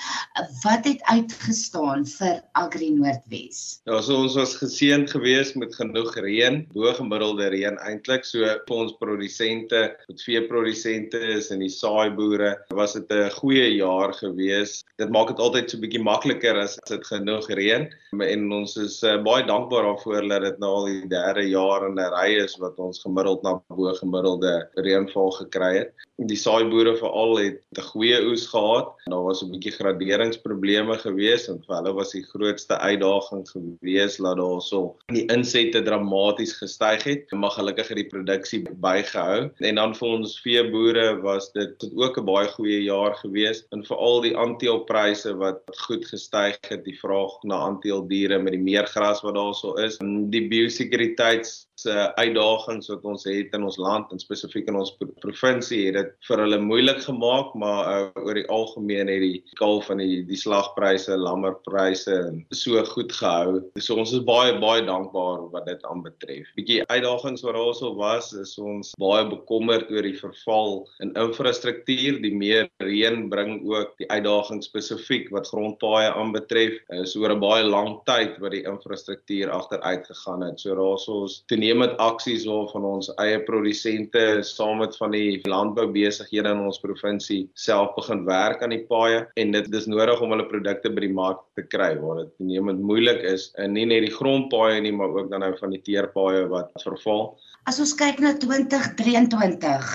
wat 0.62 0.84
het 0.84 1.02
uitgestaan 1.02 2.06
vir 2.06 2.42
Agri 2.54 2.90
Noordwes? 2.90 3.80
Ja, 3.84 4.00
so 4.00 4.22
ons 4.22 4.34
was 4.34 4.54
geseënd 4.54 5.10
geweest 5.10 5.56
met 5.56 5.74
genoeg 5.74 6.14
reën, 6.14 6.66
bo 6.72 6.92
gemiddelde 6.94 7.48
reën 7.48 7.78
eintlik, 7.78 8.24
so 8.24 8.44
vir 8.44 8.76
ons 8.76 8.94
produsente, 9.00 9.96
met 10.08 10.22
veeprodusente 10.22 11.18
is 11.18 11.50
en 11.50 11.58
die 11.58 11.72
saaiboere, 11.72 12.54
was 12.70 12.92
dit 12.92 13.10
'n 13.10 13.30
goeie 13.30 13.74
jaar 13.76 14.12
geweest. 14.12 14.84
Dit 14.98 15.10
maak 15.10 15.28
dit 15.28 15.38
altyd 15.38 15.70
so 15.70 15.76
'n 15.76 15.80
bietjie 15.80 16.02
makliker 16.02 16.56
as 16.56 16.78
dit 16.86 17.06
genoeg 17.06 17.50
reën 17.50 17.95
en 18.26 18.52
ons 18.52 18.76
is 18.82 18.96
uh, 19.02 19.16
baie 19.22 19.44
dankbaar 19.46 19.88
daarvoor 19.88 20.28
dat 20.28 20.44
dit 20.46 20.58
nou 20.62 20.72
al 20.80 20.88
die 20.90 21.08
derde 21.10 21.44
jaar 21.48 21.86
in 21.88 21.98
'n 22.00 22.12
ry 22.14 22.28
is 22.44 22.56
wat 22.62 22.78
ons 22.78 23.02
gemiddeld 23.04 23.42
na 23.42 23.56
bo 23.68 23.94
gemiddelde 23.94 24.68
reënval 24.74 25.30
gekry 25.40 25.72
het. 25.78 26.05
Die 26.16 26.36
saaiboere 26.40 26.96
veral 26.96 27.36
het 27.36 27.62
'n 27.76 27.82
goeie 27.92 28.18
oes 28.24 28.46
gehad. 28.48 28.94
Daar 29.04 29.22
was 29.22 29.42
'n 29.42 29.50
bietjie 29.52 29.72
graderingsprobleme 29.72 30.96
gewees 30.98 31.48
en 31.48 31.62
vir 31.66 31.76
hulle 31.76 31.92
was 31.92 32.12
die 32.12 32.22
grootste 32.22 32.78
uitdaging 32.78 33.44
gewees 33.48 34.16
dat 34.16 34.36
daar 34.36 34.62
so 34.62 34.96
die 35.12 35.26
insette 35.26 35.82
dramaties 35.82 36.52
gestyg 36.52 37.04
het. 37.04 37.30
Maar 37.32 37.50
gelukkig 37.50 37.88
het 37.88 37.96
die 37.96 38.08
produksie 38.08 38.62
bygehou. 38.80 39.50
En 39.58 39.74
dan 39.74 39.94
vir 39.94 40.08
ons 40.08 40.40
veeboere 40.40 41.20
was 41.20 41.52
dit 41.52 41.90
ook 41.94 42.18
'n 42.18 42.24
baie 42.24 42.48
goeie 42.48 42.82
jaar 42.82 43.14
gewees 43.14 43.66
en 43.70 43.84
veral 43.84 44.20
die 44.20 44.36
aanteelpryse 44.36 45.36
wat 45.36 45.60
goed 45.86 46.06
gestyg 46.06 46.58
het, 46.68 46.84
die 46.84 46.98
vraag 46.98 47.42
na 47.42 47.56
aanteeldiere 47.56 48.04
diere 48.06 48.42
met 48.42 48.52
die 48.52 48.62
meer 48.62 48.86
gras 48.86 49.22
wat 49.22 49.34
daarso 49.34 49.74
is. 49.74 49.98
Die 50.32 50.48
biosekuriteits 50.48 51.65
se 51.80 51.92
uitdagings 52.16 52.88
wat 52.88 53.04
ons 53.04 53.26
het 53.28 53.54
in 53.56 53.64
ons 53.66 53.76
land 53.80 54.12
en 54.12 54.20
spesifiek 54.22 54.68
in 54.70 54.78
ons 54.80 54.94
provinsie 55.22 55.86
het 55.88 55.98
dit 55.98 56.12
vir 56.28 56.42
hulle 56.44 56.58
moeilik 56.62 57.02
gemaak 57.04 57.52
maar 57.60 57.82
uh, 57.90 58.24
oor 58.24 58.38
die 58.38 58.46
algemeen 58.52 59.10
het 59.12 59.22
die 59.24 59.56
kalf 59.60 59.90
van 59.90 60.00
die 60.00 60.22
die 60.26 60.38
slagpryse, 60.40 61.16
lammerpryse 61.20 62.16
so 62.56 62.82
goed 62.92 63.12
gehou. 63.12 63.60
So 63.80 63.98
ons 64.00 64.14
is 64.16 64.24
baie 64.26 64.54
baie 64.60 64.84
dankbaar 64.86 65.46
wat 65.52 65.66
dit 65.68 65.82
aanbetref. 65.88 66.48
Bietjie 66.58 66.80
uitdagings 66.88 67.44
wat 67.46 67.56
daarso 67.58 67.92
was 67.98 68.32
is 68.36 68.56
ons 68.60 68.94
baie 69.00 69.26
bekommerd 69.28 69.90
oor 69.92 70.06
die 70.06 70.16
verval 70.16 70.78
in 71.04 71.12
infrastruktuur. 71.18 72.20
Die 72.24 72.34
meer 72.34 72.70
reën 72.82 73.26
bring 73.32 73.58
ook 73.68 73.94
die 74.00 74.08
uitdagings 74.10 74.70
spesifiek 74.70 75.28
wat 75.34 75.50
grondpaaie 75.52 76.12
aanbetref. 76.12 76.78
Uh, 76.88 77.04
oor 77.20 77.34
'n 77.36 77.40
baie 77.42 77.64
lang 77.64 78.00
tyd 78.08 78.40
wat 78.42 78.52
die 78.56 78.64
infrastruktuur 78.64 79.50
agteruit 79.50 80.06
gegaan 80.06 80.42
het. 80.48 80.60
So 80.60 80.74
daarso 80.76 81.26
ons 81.26 81.42
toenemend 81.66 81.96
aksies 81.98 82.44
waarvan 82.46 82.84
ons 82.86 83.08
eie 83.18 83.40
produsente 83.42 84.20
saam 84.46 84.78
met 84.78 84.94
van 85.00 85.10
die 85.10 85.40
landboubesighede 85.50 86.52
in 86.54 86.60
ons 86.62 86.78
provinsie 86.78 87.48
self 87.58 87.96
begin 87.96 88.22
werk 88.28 88.62
aan 88.62 88.70
die 88.70 88.84
paaie 88.86 89.24
en 89.34 89.50
dit 89.50 89.74
is 89.74 89.88
nodig 89.90 90.20
om 90.22 90.30
hulle 90.30 90.46
produkte 90.46 90.92
by 90.94 91.02
die 91.08 91.16
mark 91.16 91.40
te 91.58 91.64
kry 91.66 91.96
waar 91.98 92.20
dit 92.20 92.30
toenemend 92.38 92.84
moeilik 92.86 93.18
is 93.26 93.48
en 93.58 93.74
nie 93.74 93.86
net 93.86 94.06
die 94.06 94.14
grondpaaie 94.14 94.78
nie 94.84 94.94
maar 94.94 95.10
ook 95.16 95.32
dan 95.32 95.42
nou 95.42 95.50
van 95.58 95.74
die 95.74 95.82
teerpaaie 95.82 96.46
wat 96.52 96.70
verval. 96.84 97.34
As 97.66 97.82
ons 97.82 97.96
kyk 97.98 98.22
na 98.22 98.36
2023 98.38 99.90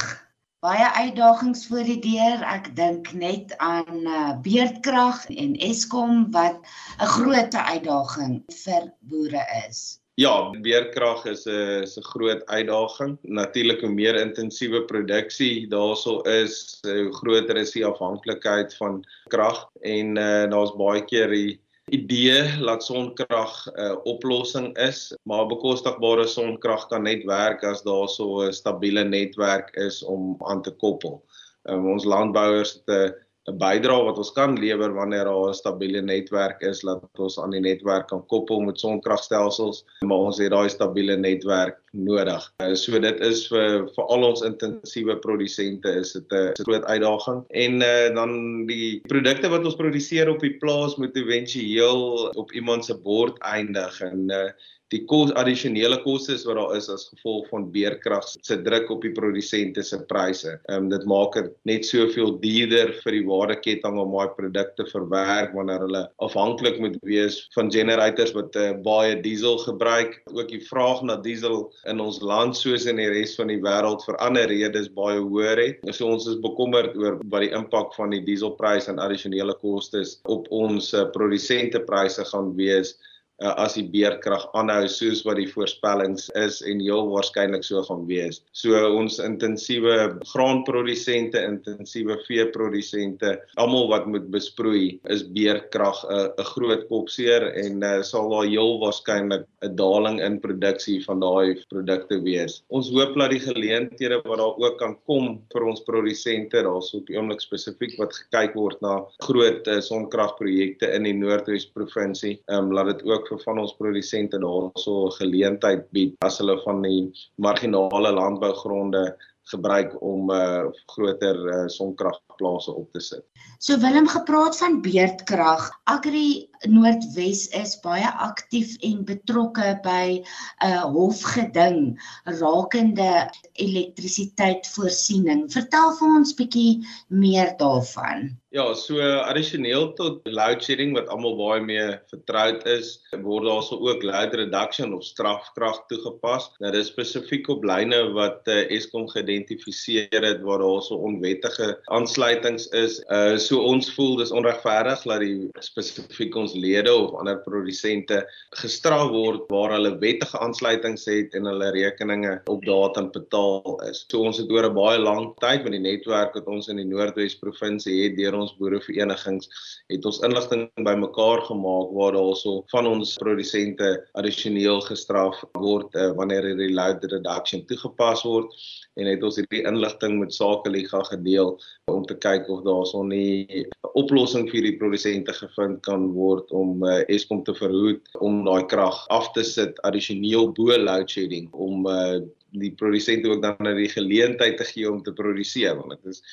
baie 0.62 0.92
uitdagings 1.00 1.64
voor 1.72 1.88
die 1.88 2.02
deur. 2.04 2.44
Ek 2.46 2.68
dink 2.78 3.14
net 3.18 3.56
aan 3.64 4.04
uh, 4.04 4.36
beerdkrag 4.44 5.24
en 5.32 5.56
Eskom 5.72 6.28
wat 6.36 6.60
'n 7.00 7.10
groot 7.16 7.56
uitdaging 7.56 8.44
vir 8.66 8.92
boere 9.00 9.48
is. 9.64 10.02
Ja, 10.20 10.50
beerkrag 10.62 11.26
is 11.26 11.46
'n 11.46 11.84
is 11.84 11.98
'n 11.98 12.04
groot 12.04 12.46
uitdaging. 12.46 13.18
Natuurlik 13.22 13.82
hoe 13.82 13.90
meer 13.90 14.16
intensiewe 14.16 14.84
produksie 14.86 15.68
daarso 15.68 16.20
is, 16.22 16.80
hoe 16.84 17.14
groter 17.14 17.58
is 17.58 17.72
die 17.72 17.86
afhanklikheid 17.86 18.76
van 18.76 19.06
krag 19.30 19.70
en 19.82 20.18
uh, 20.18 20.50
daar's 20.52 20.76
baie 20.76 21.06
keer 21.06 21.30
die 21.30 21.62
idee 21.92 22.44
dat 22.60 22.84
sonkrag 22.84 23.68
'n 23.68 23.80
uh, 23.80 23.96
oplossing 24.04 24.78
is, 24.78 25.16
maar 25.24 25.48
bekostigbare 25.48 26.28
sonkrag 26.28 26.88
kan 26.88 27.04
net 27.04 27.24
werk 27.24 27.64
as 27.64 27.82
daar 27.84 28.10
so 28.10 28.44
'n 28.44 28.54
stabiele 28.54 29.04
netwerk 29.04 29.76
is 29.76 30.04
om 30.04 30.36
aan 30.40 30.62
te 30.62 30.72
koppel. 30.72 31.24
Um, 31.64 31.92
ons 31.92 32.06
landbouers 32.06 32.74
het 32.74 32.88
'n 32.88 33.16
'n 33.50 33.58
bydrae 33.58 34.04
wat 34.06 34.20
ons 34.22 34.32
kan 34.38 34.54
lewer 34.60 34.92
wanneer 34.94 35.26
daar 35.26 35.50
'n 35.50 35.58
stabiele 35.58 36.02
netwerk 36.02 36.62
is 36.62 36.82
dat 36.86 37.20
ons 37.26 37.40
aan 37.40 37.54
die 37.56 37.60
netwerk 37.60 38.08
kan 38.08 38.26
koppel 38.34 38.60
met 38.62 38.80
sonkragstelsels 38.80 39.86
maar 40.06 40.18
ons 40.28 40.38
het 40.38 40.52
daai 40.52 40.70
stabiele 40.70 41.18
netwerk 41.18 41.80
nodig. 41.92 42.44
Uh, 42.62 42.76
so 42.76 43.00
dit 43.00 43.20
is 43.20 43.48
vir 43.52 43.88
vir 43.96 44.06
al 44.16 44.24
ons 44.30 44.44
intensiewe 44.46 45.18
produsente 45.26 45.90
is 45.90 46.14
dit 46.14 46.32
'n 46.32 46.64
groot 46.64 46.86
uitdaging 46.86 47.44
en 47.50 47.82
uh, 47.82 48.14
dan 48.16 48.66
die 48.68 49.02
produkte 49.08 49.50
wat 49.50 49.66
ons 49.66 49.76
produseer 49.76 50.30
op 50.30 50.40
die 50.40 50.58
plaas 50.62 50.96
moet 50.96 51.18
éventueel 51.18 52.30
op 52.38 52.52
iemand 52.52 52.86
se 52.86 52.96
bord 52.96 53.38
eindig 53.40 54.02
en 54.02 54.30
uh, 54.30 54.52
die 54.92 55.02
kos 55.08 55.32
addisionele 55.40 56.02
kostes 56.04 56.44
wat 56.48 56.58
daar 56.60 56.76
is 56.76 56.90
as 56.92 57.08
gevolg 57.14 57.48
van 57.52 57.68
beerkrag 57.72 58.26
se 58.28 58.58
druk 58.66 58.90
op 58.92 59.06
die 59.06 59.14
produsente 59.16 59.84
se 59.88 60.02
pryse. 60.10 60.58
Ehm 60.68 60.86
um, 60.86 60.90
dit 60.92 61.06
maak 61.08 61.36
dit 61.38 61.52
net 61.70 61.88
soveel 61.88 62.34
duurder 62.42 62.92
vir 63.04 63.16
die 63.16 63.24
waardeketting 63.28 64.00
om 64.02 64.16
daai 64.18 64.34
produkte 64.36 64.86
verwerk 64.92 65.54
wanneer 65.56 65.86
hulle 65.86 66.02
afhanklik 66.28 66.80
moet 66.84 66.98
wees 67.08 67.40
van 67.56 67.72
generators 67.72 68.34
wat 68.36 68.58
uh, 68.60 68.72
baie 68.84 69.16
diesel 69.24 69.58
gebruik. 69.64 70.20
Ook 70.34 70.52
die 70.52 70.64
vraag 70.68 71.04
na 71.08 71.16
diesel 71.24 71.70
in 71.88 72.04
ons 72.04 72.20
land 72.22 72.58
soos 72.58 72.88
in 72.90 73.00
die 73.00 73.10
res 73.12 73.38
van 73.40 73.52
die 73.54 73.62
wêreld 73.64 74.04
vir 74.08 74.20
ander 74.28 74.50
redes 74.52 74.92
baie 74.98 75.22
hoër 75.22 75.64
het. 75.64 75.88
So 75.96 76.12
ons 76.12 76.28
is 76.28 76.42
bekommerd 76.44 76.98
oor 77.00 77.22
wat 77.32 77.46
die 77.46 77.54
impak 77.56 77.96
van 77.96 78.12
die 78.12 78.24
dieselprys 78.28 78.90
en 78.92 79.00
addisionele 79.00 79.56
kostes 79.64 80.18
op 80.28 80.52
ons 80.52 80.92
uh, 80.94 81.08
produsentepryse 81.16 82.28
gaan 82.34 82.52
wees 82.60 82.98
uh, 83.42 83.54
as 83.62 83.76
die 83.78 83.86
beerkrag 83.92 84.48
aanhou 84.58 84.86
soos 84.92 85.24
wat 85.28 85.40
die 85.42 85.50
voorspellings 85.50 86.30
is 86.40 86.62
en 86.68 86.82
heel 86.84 87.08
waarskynlik 87.12 87.66
so 87.66 87.82
gaan 87.88 88.06
wees. 88.10 88.42
So 88.58 88.78
ons 88.98 89.20
intensiewe 89.24 89.98
graanprodusente, 90.34 91.42
intensiewe 91.42 92.20
veeprodusente, 92.28 93.38
almal 93.62 93.90
wat 93.92 94.08
moet 94.12 94.30
besproei, 94.34 95.00
is 95.10 95.26
beerkrag 95.36 96.04
'n 96.06 96.14
uh, 96.14 96.28
'n 96.38 96.50
groot 96.54 96.88
kopseer 96.90 97.48
en 97.66 97.84
uh, 97.84 98.02
sal 98.02 98.30
daar 98.30 98.48
heel 98.48 98.80
waarskynlik 98.82 99.46
'n 99.66 99.76
daling 99.76 100.22
in 100.22 100.40
produksie 100.40 101.00
van 101.06 101.20
daai 101.20 101.58
produkte 101.70 102.22
wees. 102.22 102.62
Ons 102.70 102.92
hoop 102.92 103.16
dat 103.18 103.32
die 103.32 103.40
geleenthede 103.40 104.22
wat 104.26 104.38
daar 104.38 104.58
ook 104.58 104.78
kan 104.80 104.98
kom 105.06 105.42
vir 105.54 105.64
ons 105.64 105.84
produsente, 105.84 106.64
daar's 106.64 106.94
op 106.94 107.08
die 107.08 107.18
oomblik 107.18 107.42
spesifiek 107.42 107.98
wat 108.00 108.14
gekyk 108.16 108.56
word 108.56 108.82
na 108.82 109.02
groot 109.26 109.68
uh, 109.68 109.80
sonkragprojekte 109.82 110.90
in 110.96 111.04
die 111.04 111.14
Noordwes 111.14 111.68
provinsie, 111.76 112.40
ehm 112.48 112.70
um, 112.70 112.74
laat 112.76 112.92
dit 112.92 113.06
ook 113.10 113.31
van 113.46 113.60
ons 113.60 113.76
produsente 113.80 114.40
daarso 114.42 115.10
geleentheid 115.18 115.88
bied 115.96 116.16
as 116.26 116.40
hulle 116.42 116.58
van 116.66 116.82
die 116.86 117.10
marginale 117.42 118.12
landbougronde 118.12 119.12
gebruik 119.52 119.96
om 120.02 120.30
uh, 120.32 120.68
groter 120.94 121.40
uh, 121.50 121.68
sonkragplase 121.68 122.74
op 122.74 122.92
te 122.92 123.02
sit. 123.02 123.26
So 123.60 123.78
Willem 123.82 124.08
gepraat 124.08 124.58
van 124.58 124.82
beerdkrag. 124.82 125.70
Agri 125.84 126.51
Noordwes 126.70 127.48
is 127.58 127.74
baie 127.82 128.10
aktief 128.22 128.76
en 128.86 129.02
betrokke 129.06 129.80
by 129.86 130.22
'n 130.22 130.26
uh, 130.68 130.84
hofgeding 130.94 131.98
rakende 132.42 133.30
elektrisiteitvoorsiening. 133.66 135.48
Vertel 135.50 135.96
vir 135.98 136.14
ons 136.20 136.36
bietjie 136.38 136.86
meer 137.10 137.56
daarvan. 137.58 138.30
Ja, 138.52 138.66
so 138.76 139.00
addisioneel 139.00 139.94
tot 139.96 140.26
load 140.28 140.60
shedding 140.60 140.92
wat 140.98 141.08
almal 141.08 141.38
baie 141.40 141.62
mee 141.64 141.86
vertroud 142.12 142.66
is, 142.68 142.98
word 143.24 143.46
daar 143.48 143.62
so 143.64 143.78
ook 143.80 144.04
load 144.04 144.36
reduction 144.36 144.92
of 144.94 145.06
strafkrag 145.08 145.80
toegepas. 145.88 146.50
Nou 146.60 146.74
dis 146.76 146.92
spesifiek 146.92 147.48
op 147.54 147.64
lyne 147.64 148.02
wat 148.18 148.44
uh, 148.52 148.66
Eskom 148.76 149.08
geïdentifiseer 149.08 150.28
het 150.28 150.44
waar 150.44 150.60
daar 150.60 150.84
so 150.84 151.00
onwettige 151.00 151.72
aansluitings 151.96 152.68
is. 152.76 153.00
Uh 153.08 153.38
so 153.40 153.64
ons 153.64 153.88
voel 153.96 154.18
dis 154.20 154.36
onregverdig 154.36 155.08
dat 155.08 155.24
die 155.24 155.48
spesifiek 155.64 156.36
ons 156.36 156.51
lede 156.56 156.94
of 156.94 157.16
ander 157.20 157.38
produsente 157.46 158.22
gestraf 158.62 159.10
word 159.12 159.48
waar 159.54 159.76
hulle 159.76 159.94
wettige 160.02 160.40
aansluitings 160.40 161.06
het 161.06 161.36
en 161.38 161.50
hulle 161.50 161.72
rekeninge 161.76 162.38
op 162.52 162.66
datum 162.66 163.12
betaal 163.12 163.78
is. 163.90 164.06
So 164.12 164.26
ons 164.28 164.38
het 164.38 164.52
oor 164.52 164.70
'n 164.70 164.76
baie 164.76 165.00
lang 165.00 165.34
tyd 165.40 165.64
met 165.64 165.72
die 165.72 165.84
netwerk 165.84 166.34
wat 166.34 166.48
ons 166.48 166.68
in 166.68 166.78
die 166.78 166.86
Noordwes 166.86 167.36
provinsie 167.36 168.04
het 168.04 168.18
deur 168.18 168.36
ons 168.36 168.56
boereverenigings 168.58 169.50
het 169.90 170.06
ons 170.06 170.22
inligting 170.26 170.70
bymekaar 170.86 171.42
gemaak 171.48 171.92
waar 171.98 172.14
daarso 172.16 172.64
van 172.72 172.88
ons 172.88 173.16
produsente 173.22 173.90
addisioneel 174.20 174.82
gestraf 174.82 175.44
word 175.60 175.96
uh, 175.96 176.12
wanneer 176.18 176.44
hierdie 176.52 176.74
load 176.74 177.04
reduction 177.14 177.66
toegepas 177.70 178.24
word 178.28 178.54
en 179.00 179.08
het 179.08 179.24
ons 179.24 179.38
hierdie 179.40 179.64
inligting 179.68 180.18
met 180.20 180.34
Sakeliga 180.36 181.04
gedeel 181.10 181.54
om 181.92 182.06
te 182.08 182.18
kyk 182.26 182.50
of 182.52 182.64
daarso 182.68 183.04
nie 183.04 183.48
'n 183.50 183.66
oplossing 183.96 184.50
vir 184.52 184.62
die 184.68 184.78
produsente 184.78 185.34
gevind 185.34 185.82
kan 185.88 186.12
word 186.14 186.41
om 186.50 186.84
uh, 186.84 187.02
Eskom 187.08 187.44
te 187.44 187.54
verhoed 187.56 188.10
om 188.20 188.42
daai 188.46 188.66
krag 188.72 188.98
af 189.14 189.32
te 189.36 189.44
sit 189.44 189.80
addisioneel 189.88 190.52
bo 190.58 190.78
load 190.78 191.10
shedding 191.10 191.50
om 191.54 191.86
uh, 191.88 192.20
die 192.58 192.74
produsente 192.80 193.30
ook 193.30 193.42
dan 193.42 193.56
na 193.60 193.76
die 193.78 193.90
geleentheid 193.92 194.58
te 194.58 194.68
gee 194.74 194.90
om 194.90 195.04
te 195.04 195.14
produseer 195.14 195.78
want 195.78 195.94
dit 195.96 196.16
is 196.16 196.24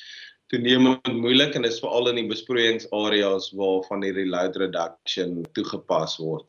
toenemend 0.49 1.13
moeilik 1.13 1.53
en 1.55 1.67
is 1.69 1.79
veral 1.79 2.09
in 2.09 2.23
die 2.23 2.29
besproeiingsareas 2.31 3.51
waar 3.59 3.83
van 3.87 4.03
hierdie 4.03 4.29
load 4.29 4.57
reduction 4.57 5.43
toegepas 5.53 6.17
word 6.17 6.48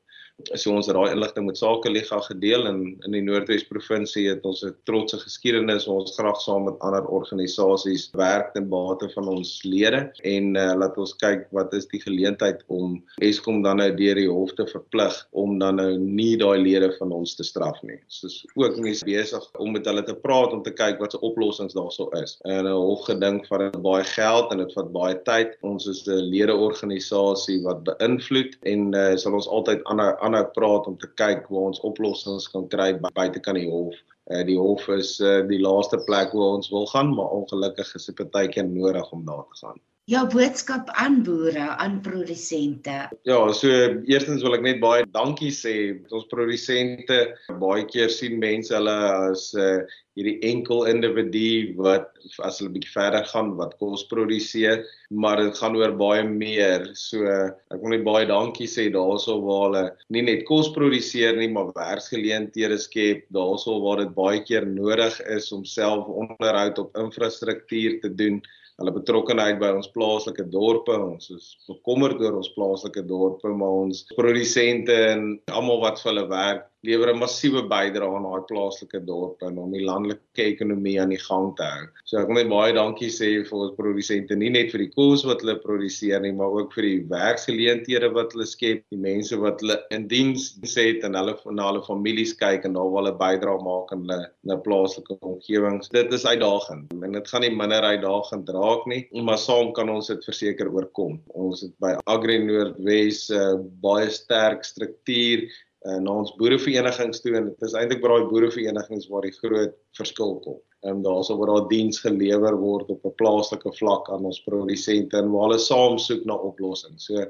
so 0.55 0.73
ons 0.75 0.87
daai 0.87 1.13
inligting 1.13 1.47
met 1.47 1.59
Sakeliga 1.59 2.21
gedeel 2.27 2.67
en 2.67 2.81
in 3.07 3.17
die 3.17 3.23
Noordwes 3.25 3.65
provinsie 3.69 4.29
het 4.29 4.45
ons 4.45 4.63
'n 4.65 4.75
trotse 4.85 5.19
geskiedenis 5.19 5.89
ons 5.89 6.15
graag 6.17 6.41
saam 6.41 6.65
met 6.65 6.79
ander 6.81 7.07
organisasies 7.07 8.11
werk 8.13 8.53
ten 8.55 8.69
bate 8.69 9.09
van 9.15 9.29
ons 9.29 9.63
lede 9.65 10.11
en 10.25 10.57
uh, 10.57 10.75
laat 10.75 10.97
ons 10.99 11.15
kyk 11.17 11.47
wat 11.53 11.75
is 11.75 11.87
die 11.87 12.01
geleentheid 12.01 12.63
om 12.69 13.03
Eskom 13.21 13.63
dan 13.63 13.77
nou 13.77 13.91
deur 13.97 14.15
die 14.15 14.29
hof 14.29 14.53
te 14.55 14.67
verplig 14.67 15.15
om 15.33 15.59
dan 15.59 15.77
nou 15.77 15.99
nie 15.99 16.37
daai 16.37 16.59
lede 16.59 16.91
van 16.99 17.13
ons 17.13 17.35
te 17.37 17.45
straf 17.45 17.81
nie. 17.83 17.99
So 18.09 18.27
is 18.27 18.47
ook 18.55 18.77
nie 18.79 18.95
besig 19.05 19.45
om 19.59 19.73
met 19.73 19.87
hulle 19.87 20.03
te 20.07 20.15
praat 20.15 20.53
om 20.53 20.63
te 20.63 20.73
kyk 20.73 21.01
wat 21.03 21.13
se 21.13 21.21
oplossings 21.27 21.75
daarso 21.75 22.09
is. 22.23 22.39
En 22.45 22.67
'n 22.67 22.73
hof 22.73 23.05
gedink 23.09 23.47
van 23.47 23.71
baie 23.83 24.05
geld 24.05 24.53
en 24.53 24.59
dit 24.59 24.73
vat 24.73 24.93
baie 24.93 25.17
tyd. 25.25 25.57
Ons 25.63 25.87
is 25.87 26.07
'n 26.07 26.31
ledeorganisasie 26.35 27.63
wat 27.63 27.85
beïnvloed 27.85 28.57
en 28.63 28.95
uh, 28.95 29.17
sal 29.17 29.35
ons 29.35 29.49
altyd 29.49 29.85
ander 29.85 30.17
aanhou 30.31 30.47
praat 30.55 30.87
om 30.87 30.97
te 30.99 31.11
kyk 31.21 31.49
waar 31.51 31.69
ons 31.73 31.83
oplossings 31.87 32.49
kan 32.55 32.69
kry 32.71 32.93
buite 33.03 33.43
kan 33.43 33.59
die 33.59 33.69
hof. 33.71 33.99
Uh, 34.31 34.45
die 34.47 34.59
hof 34.59 34.87
is 34.95 35.17
uh, 35.19 35.41
die 35.51 35.61
laaste 35.61 35.99
plek 36.07 36.35
waar 36.37 36.57
ons 36.61 36.71
wil 36.71 36.87
gaan, 36.93 37.15
maar 37.17 37.35
ongelukkig 37.41 37.95
is 37.99 38.07
dit 38.07 38.27
baie 38.31 38.49
keer 38.49 38.69
nodig 38.69 39.11
om 39.13 39.25
daar 39.27 39.43
te 39.51 39.65
gaan. 39.65 39.81
Jou 40.11 40.25
boodskap 40.27 40.89
aan 40.99 41.21
boere, 41.23 41.69
aan 41.79 42.01
produsente. 42.03 42.95
Ja, 43.29 43.39
so 43.55 43.71
eerstens 44.11 44.43
wil 44.43 44.57
ek 44.57 44.65
net 44.65 44.81
baie 44.83 45.05
dankie 45.15 45.53
sê. 45.55 45.75
Ons 46.11 46.27
produsente 46.33 47.19
baie 47.61 47.85
keer 47.87 48.11
sien 48.11 48.41
mense 48.43 48.75
hulle 48.75 48.97
as 49.31 49.45
uh, 49.55 49.85
hierdie 50.19 50.41
enkel 50.51 50.89
individu 50.91 51.77
wat 51.79 52.11
as 52.43 52.59
hulle 52.59 52.73
bietjie 52.75 52.91
verder 52.97 53.29
gaan 53.31 53.55
wat 53.61 53.77
kos 53.79 54.03
produseer, 54.11 54.83
maar 55.15 55.39
dit 55.45 55.55
gaan 55.63 55.79
oor 55.79 55.95
baie 56.01 56.27
meer. 56.27 56.91
So 56.99 57.23
ek 57.31 57.79
wil 57.79 57.95
net 57.95 58.07
baie 58.09 58.27
dankie 58.27 58.67
sê 58.67 58.89
daaroor 58.91 59.45
waar 59.47 59.67
hulle 59.69 59.85
nie 60.11 60.27
net 60.27 60.43
kos 60.51 60.73
produseer 60.75 61.39
nie, 61.39 61.53
maar 61.55 61.71
werksgeleenthede 61.79 62.83
skep 62.83 63.29
daaroor 63.37 63.79
waar 63.87 64.03
dit 64.03 64.17
baie 64.19 64.43
keer 64.43 64.67
nodig 64.67 65.23
is 65.31 65.53
om 65.55 65.63
self 65.63 66.11
onderhoud 66.11 66.83
op 66.83 66.99
infrastruktuur 66.99 68.01
te 68.03 68.11
doen 68.11 68.43
hulle 68.81 68.95
betrokkeheid 68.97 69.61
by 69.61 69.71
ons 69.77 69.91
plaaslike 69.95 70.47
dorpe. 70.53 70.97
Ons 70.97 71.31
is 71.35 71.51
bekommerd 71.69 72.21
oor 72.25 72.41
ons 72.41 72.53
plaaslike 72.57 73.05
dorpe, 73.09 73.53
maar 73.53 73.85
ons 73.85 74.03
produsente 74.17 74.97
en 75.13 75.35
almal 75.53 75.83
wat 75.85 76.01
vir 76.01 76.13
hulle 76.13 76.27
werk, 76.33 76.67
lewer 76.87 77.13
'n 77.13 77.21
massiewe 77.21 77.63
bydrae 77.69 78.17
aan 78.17 78.27
daai 78.27 78.47
plaaslike 78.49 79.01
dorpe 79.05 79.47
en 79.47 79.59
om 79.61 79.73
die 79.75 79.85
landelike 79.85 80.45
ekonomie 80.47 80.97
aan 81.01 81.13
die 81.13 81.21
gang 81.21 81.51
te 81.57 81.67
hou. 81.67 81.87
So 82.09 82.21
ek 82.21 82.31
wil 82.31 82.39
net 82.41 82.49
baie 82.53 82.73
dankie 82.77 83.11
sê 83.13 83.31
vir 83.49 83.59
ons 83.59 83.77
produsente, 83.77 84.37
nie 84.37 84.53
net 84.55 84.73
vir 84.73 84.87
die 84.87 84.93
kos 84.95 85.25
wat 85.29 85.45
hulle 85.45 85.59
produseer 85.61 86.25
nie, 86.25 86.33
maar 86.33 86.57
ook 86.57 86.73
vir 86.77 86.89
die 86.89 87.01
werksgeleenthede 87.13 88.13
wat 88.17 88.33
hulle 88.33 88.49
skep, 88.49 88.85
die 88.95 89.01
mense 89.01 89.37
wat 89.45 89.61
hulle 89.61 89.79
in 89.91 90.09
diens 90.09 90.55
het 90.77 91.05
en 91.05 91.19
hulle 91.19 91.37
na 91.53 91.69
hulle 91.69 91.85
families 91.85 92.33
kyk 92.41 92.65
en 92.65 92.79
daar 92.79 92.89
wil 92.89 93.05
hulle 93.05 93.17
bydra 93.21 93.59
maak 93.67 93.93
in 93.93 94.07
hulle 94.07 94.21
in 94.45 94.55
'n 94.57 94.63
plaaslike 94.65 95.19
omgewing. 95.21 95.81
Dit 95.93 96.13
is 96.13 96.27
uitdagend 96.27 96.93
en 96.93 97.13
dit 97.13 97.29
gaan 97.29 97.43
nie 97.43 97.55
minder 97.63 97.83
uitdagend 97.83 98.49
raak 98.49 98.87
nie, 98.87 99.07
maar 99.13 99.39
saam 99.39 99.73
kan 99.77 99.89
ons 99.89 100.09
dit 100.09 100.25
verseker 100.25 100.73
oorkom. 100.73 101.21
Ons 101.35 101.63
het 101.63 101.75
by 101.81 101.97
Agri 102.07 102.39
Noordwes 102.39 103.29
'n 103.31 103.37
uh, 103.37 103.59
baie 103.83 104.09
sterk 104.11 104.65
struktuur 104.65 105.45
uh, 105.87 105.99
na 105.99 106.17
ons 106.23 106.33
boereverenigings 106.41 107.23
toe 107.25 107.37
en 107.39 107.49
dit 107.51 107.69
is 107.69 107.77
eintlik 107.79 108.03
by 108.03 108.13
daai 108.13 108.29
boereverenigings 108.33 109.09
waar 109.13 109.27
die 109.27 109.37
groot 109.39 109.77
verskil 109.99 110.37
kom. 110.45 110.59
Ehm 110.81 110.97
um, 110.97 111.01
daarso 111.05 111.37
waar 111.37 111.51
daar 111.53 111.67
diens 111.69 112.01
gelewer 112.01 112.55
word 112.57 112.89
op 112.89 113.05
'n 113.05 113.17
plaaslike 113.21 113.73
vlak 113.79 114.09
aan 114.11 114.25
ons 114.25 114.41
produsente 114.47 115.17
en 115.17 115.29
waar 115.33 115.49
hulle 115.49 115.59
saam 115.59 115.99
soek 115.99 116.25
na 116.25 116.35
oplossings. 116.35 117.05
So 117.05 117.27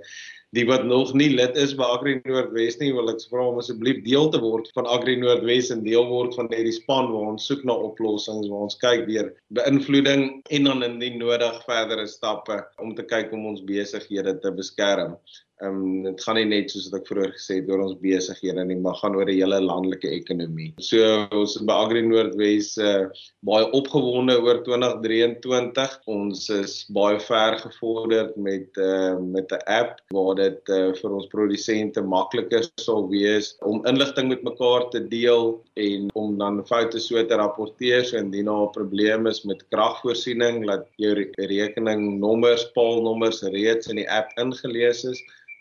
die 0.54 0.66
wat 0.66 0.84
nog 0.84 1.12
nie 1.14 1.28
lid 1.34 1.56
is 1.56 1.74
by 1.74 1.82
Agri 1.82 2.20
Noordwes 2.24 2.78
nie, 2.78 2.92
wil 2.94 3.10
ek 3.10 3.22
vra 3.30 3.48
om 3.48 3.58
asseblief 3.58 4.04
deel 4.06 4.30
te 4.30 4.38
word 4.38 4.70
van 4.74 4.86
Agri 4.86 5.16
Noordwes 5.16 5.70
en 5.74 5.82
deel 5.82 6.06
word 6.06 6.34
van 6.38 6.48
hierdie 6.54 6.74
span 6.78 7.10
waar 7.10 7.34
ons 7.34 7.46
soek 7.46 7.64
na 7.64 7.74
oplossings, 7.74 8.48
waar 8.50 8.66
ons 8.66 8.78
kyk 8.78 9.06
deur 9.10 9.34
beïnvloeding 9.58 10.42
en 10.50 10.64
dan 10.64 10.82
in 10.82 10.98
die 11.02 11.14
nodig 11.18 11.62
verdere 11.66 12.06
stappe 12.06 12.62
om 12.78 12.94
te 12.94 13.02
kyk 13.02 13.32
om 13.32 13.46
ons 13.46 13.62
besighede 13.66 14.38
te 14.42 14.50
beskerm. 14.50 15.18
Ehm 15.60 15.76
um, 15.76 16.02
dit 16.06 16.22
gaan 16.24 16.38
nie 16.38 16.46
net 16.48 16.70
soos 16.72 16.86
wat 16.88 17.02
ek 17.02 17.08
vroeër 17.10 17.32
gesê 17.36 17.58
het 17.58 17.66
oor 17.68 17.82
ons 17.84 17.96
besighede 18.00 18.62
nie, 18.64 18.78
maar 18.80 18.96
gaan 18.96 19.16
oor 19.18 19.28
die 19.28 19.36
hele 19.42 19.58
landelike 19.60 20.08
ekonomie. 20.08 20.70
So 20.80 21.00
ons 21.36 21.58
by 21.68 21.74
Agri 21.84 22.00
Noordwes 22.06 22.70
uh, 22.80 23.10
baie 23.44 23.66
opgewonde 23.76 24.38
oor 24.40 24.62
2023. 24.64 25.98
Ons 26.14 26.46
is 26.54 26.76
baie 26.96 27.18
ver 27.26 27.58
gevorder 27.60 28.30
met 28.40 28.80
uh, 28.80 29.18
met 29.20 29.52
'n 29.52 29.60
app 29.74 30.00
waar 30.16 30.38
dit 30.38 30.72
uh, 30.72 30.94
vir 30.96 31.16
ons 31.18 31.28
produsente 31.34 32.00
makliker 32.00 32.64
sal 32.80 33.04
wees 33.12 33.52
om 33.60 33.84
inligting 33.90 34.32
met 34.32 34.46
mekaar 34.46 34.88
te 34.94 35.04
deel 35.12 35.60
en 35.76 36.08
om 36.14 36.38
dan 36.40 36.62
foute 36.72 37.00
so 37.00 37.20
te 37.20 37.36
rapporteer 37.36 38.08
so 38.08 38.16
indien 38.16 38.48
daar 38.48 38.64
'n 38.64 38.72
probleem 38.78 39.26
is 39.26 39.44
met 39.44 39.60
kragvoorsiening, 39.68 40.64
dat 40.66 40.88
jou 40.96 41.12
rekeningnommers, 41.36 42.64
paalnommers 42.72 43.42
reeds 43.42 43.92
in 43.92 44.00
die 44.00 44.08
app 44.08 44.32
ingelees 44.40 45.04
is 45.04 45.20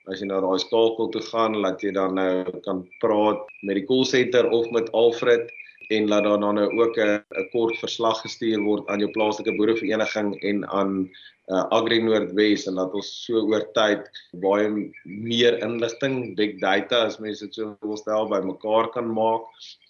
as 0.09 0.21
jy 0.21 0.27
na 0.29 0.41
daai 0.41 0.59
skakel 0.61 1.11
toe 1.13 1.21
gaan, 1.29 1.57
laat 1.63 1.83
jy 1.85 1.93
dan 1.95 2.17
nou 2.17 2.61
kan 2.65 2.83
praat 3.03 3.45
met 3.61 3.77
die 3.79 3.87
call 3.89 4.05
center 4.09 4.49
of 4.49 4.69
met 4.75 4.91
Alfred 4.97 5.49
en 5.89 6.07
laat 6.09 6.23
daar 6.23 6.39
dan 6.39 6.55
nou 6.55 6.69
ook 6.81 6.97
'n 6.97 7.49
kort 7.51 7.77
verslag 7.81 8.21
gestuur 8.21 8.61
word 8.61 8.87
aan 8.87 8.99
jou 8.99 9.11
plaaslike 9.11 9.55
boerevereniging 9.57 10.35
en 10.49 10.65
aan 10.69 11.09
uh, 11.49 11.65
Agri 11.69 12.01
Noordwes 12.01 12.67
en 12.67 12.77
laat 12.77 12.93
ons 12.93 13.09
so 13.25 13.41
oor 13.41 13.65
tyd 13.73 14.05
baie 14.43 14.91
meer 15.05 15.57
inligting, 15.65 16.35
big 16.35 16.59
data 16.61 17.05
as 17.07 17.19
mense 17.19 17.45
dit 17.45 17.55
so 17.55 17.75
wil 17.81 17.97
stel 17.97 18.29
by 18.29 18.41
mekaar 18.45 18.91
kan 18.93 19.09
maak 19.09 19.41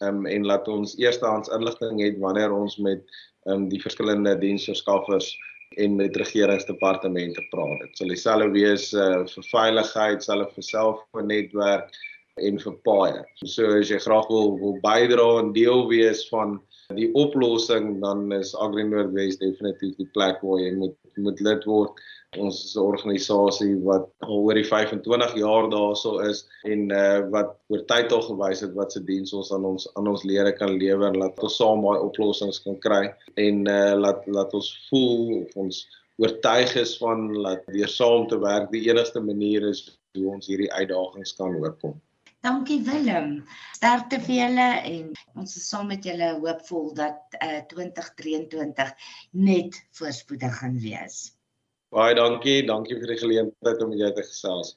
um, 0.01 0.25
en 0.25 0.47
laat 0.47 0.67
ons 0.67 0.95
eerstehands 0.97 1.51
inligting 1.51 1.99
het 1.99 2.19
wanneer 2.19 2.55
ons 2.55 2.77
met 2.77 3.03
um, 3.45 3.67
die 3.69 3.81
verskillende 3.81 4.37
diensverskaffers 4.39 5.35
en 5.77 5.95
met 5.95 6.15
regeringsdepartemente 6.15 7.45
praat. 7.49 7.79
Dit 7.83 7.97
sal 7.97 8.13
dieselfde 8.13 8.51
wees 8.55 8.89
uh, 8.93 9.25
vir 9.29 9.49
veiligheid, 9.51 10.23
selfs 10.25 10.55
vir 10.57 10.67
selfoonnetwerk 10.69 11.99
en 12.39 12.59
vir 12.63 12.75
paaie. 12.87 13.21
So 13.43 13.67
as 13.77 13.91
jy 13.91 13.99
graag 14.01 14.29
wil 14.31 14.55
wil 14.61 14.79
bydra 14.83 15.27
en 15.43 15.53
deel 15.53 15.85
wees 15.91 16.23
van 16.31 16.57
die 16.97 17.09
oplossing, 17.19 17.99
dan 18.01 18.31
is 18.33 18.55
Agri 18.57 18.85
Noordwes 18.87 19.37
definitief 19.41 19.97
die 19.99 20.09
plek 20.15 20.41
waar 20.41 20.61
jy 20.63 20.73
moet 20.79 20.97
moet 21.19 21.41
lid 21.43 21.65
word. 21.67 21.99
Ons 22.37 22.57
is 22.63 22.73
'n 22.77 22.85
organisasie 22.85 23.75
wat 23.85 24.03
al 24.25 24.41
oor 24.45 24.53
die 24.53 24.65
25 24.71 25.31
jaar 25.41 25.67
daarso 25.69 26.11
is 26.21 26.41
en 26.71 26.91
uh 26.93 27.21
wat 27.35 27.55
oor 27.73 27.81
tyd 27.91 28.11
al 28.13 28.21
gewys 28.21 28.59
het 28.65 28.75
wat 28.77 28.91
se 28.93 28.99
diens 29.07 29.33
ons 29.33 29.49
aan 29.55 29.65
ons 29.65 29.87
aan 29.97 30.09
ons 30.11 30.25
lede 30.31 30.51
kan 30.59 30.75
lewer 30.83 31.07
en 31.07 31.17
laat 31.17 31.41
ons 31.47 31.55
saam 31.57 31.81
daai 31.81 32.03
oplossings 32.09 32.61
kan 32.65 32.77
kry 32.83 32.99
en 33.45 33.63
uh 33.77 33.95
laat 34.03 34.27
laat 34.37 34.53
ons 34.59 34.69
voel 34.89 35.39
of 35.39 35.55
ons 35.63 35.79
oortuig 36.21 36.75
is 36.83 36.93
van 37.01 37.25
dat 37.47 37.65
deur 37.77 37.95
saam 37.95 38.27
te 38.27 38.37
werk 38.45 38.69
die 38.75 38.83
enigste 38.91 39.25
manier 39.31 39.65
is 39.71 39.81
hoe 40.13 40.29
ons 40.35 40.51
hierdie 40.51 40.69
uitdagings 40.73 41.33
kan 41.41 41.57
oorkom. 41.57 41.97
Dankie 42.45 42.79
Willem. 42.85 43.41
Sterkte 43.75 44.21
vir 44.27 44.35
julle 44.35 44.69
en 44.91 45.09
ons 45.33 45.57
is 45.57 45.65
saam 45.73 45.89
met 45.91 46.05
julle 46.05 46.29
hoopvol 46.37 46.93
dat 47.01 47.41
uh, 47.41 47.59
2023 47.73 48.93
net 49.49 49.81
voorspoedig 49.97 50.61
gaan 50.61 50.77
wees. 50.85 51.38
Baie 51.89 52.13
dankie, 52.13 52.61
dankie 52.67 52.99
vir 52.99 53.15
die 53.15 53.17
geleentheid 53.17 53.79
om 53.81 53.93
jou 53.97 54.09
te 54.13 54.21
gesels. 54.21 54.75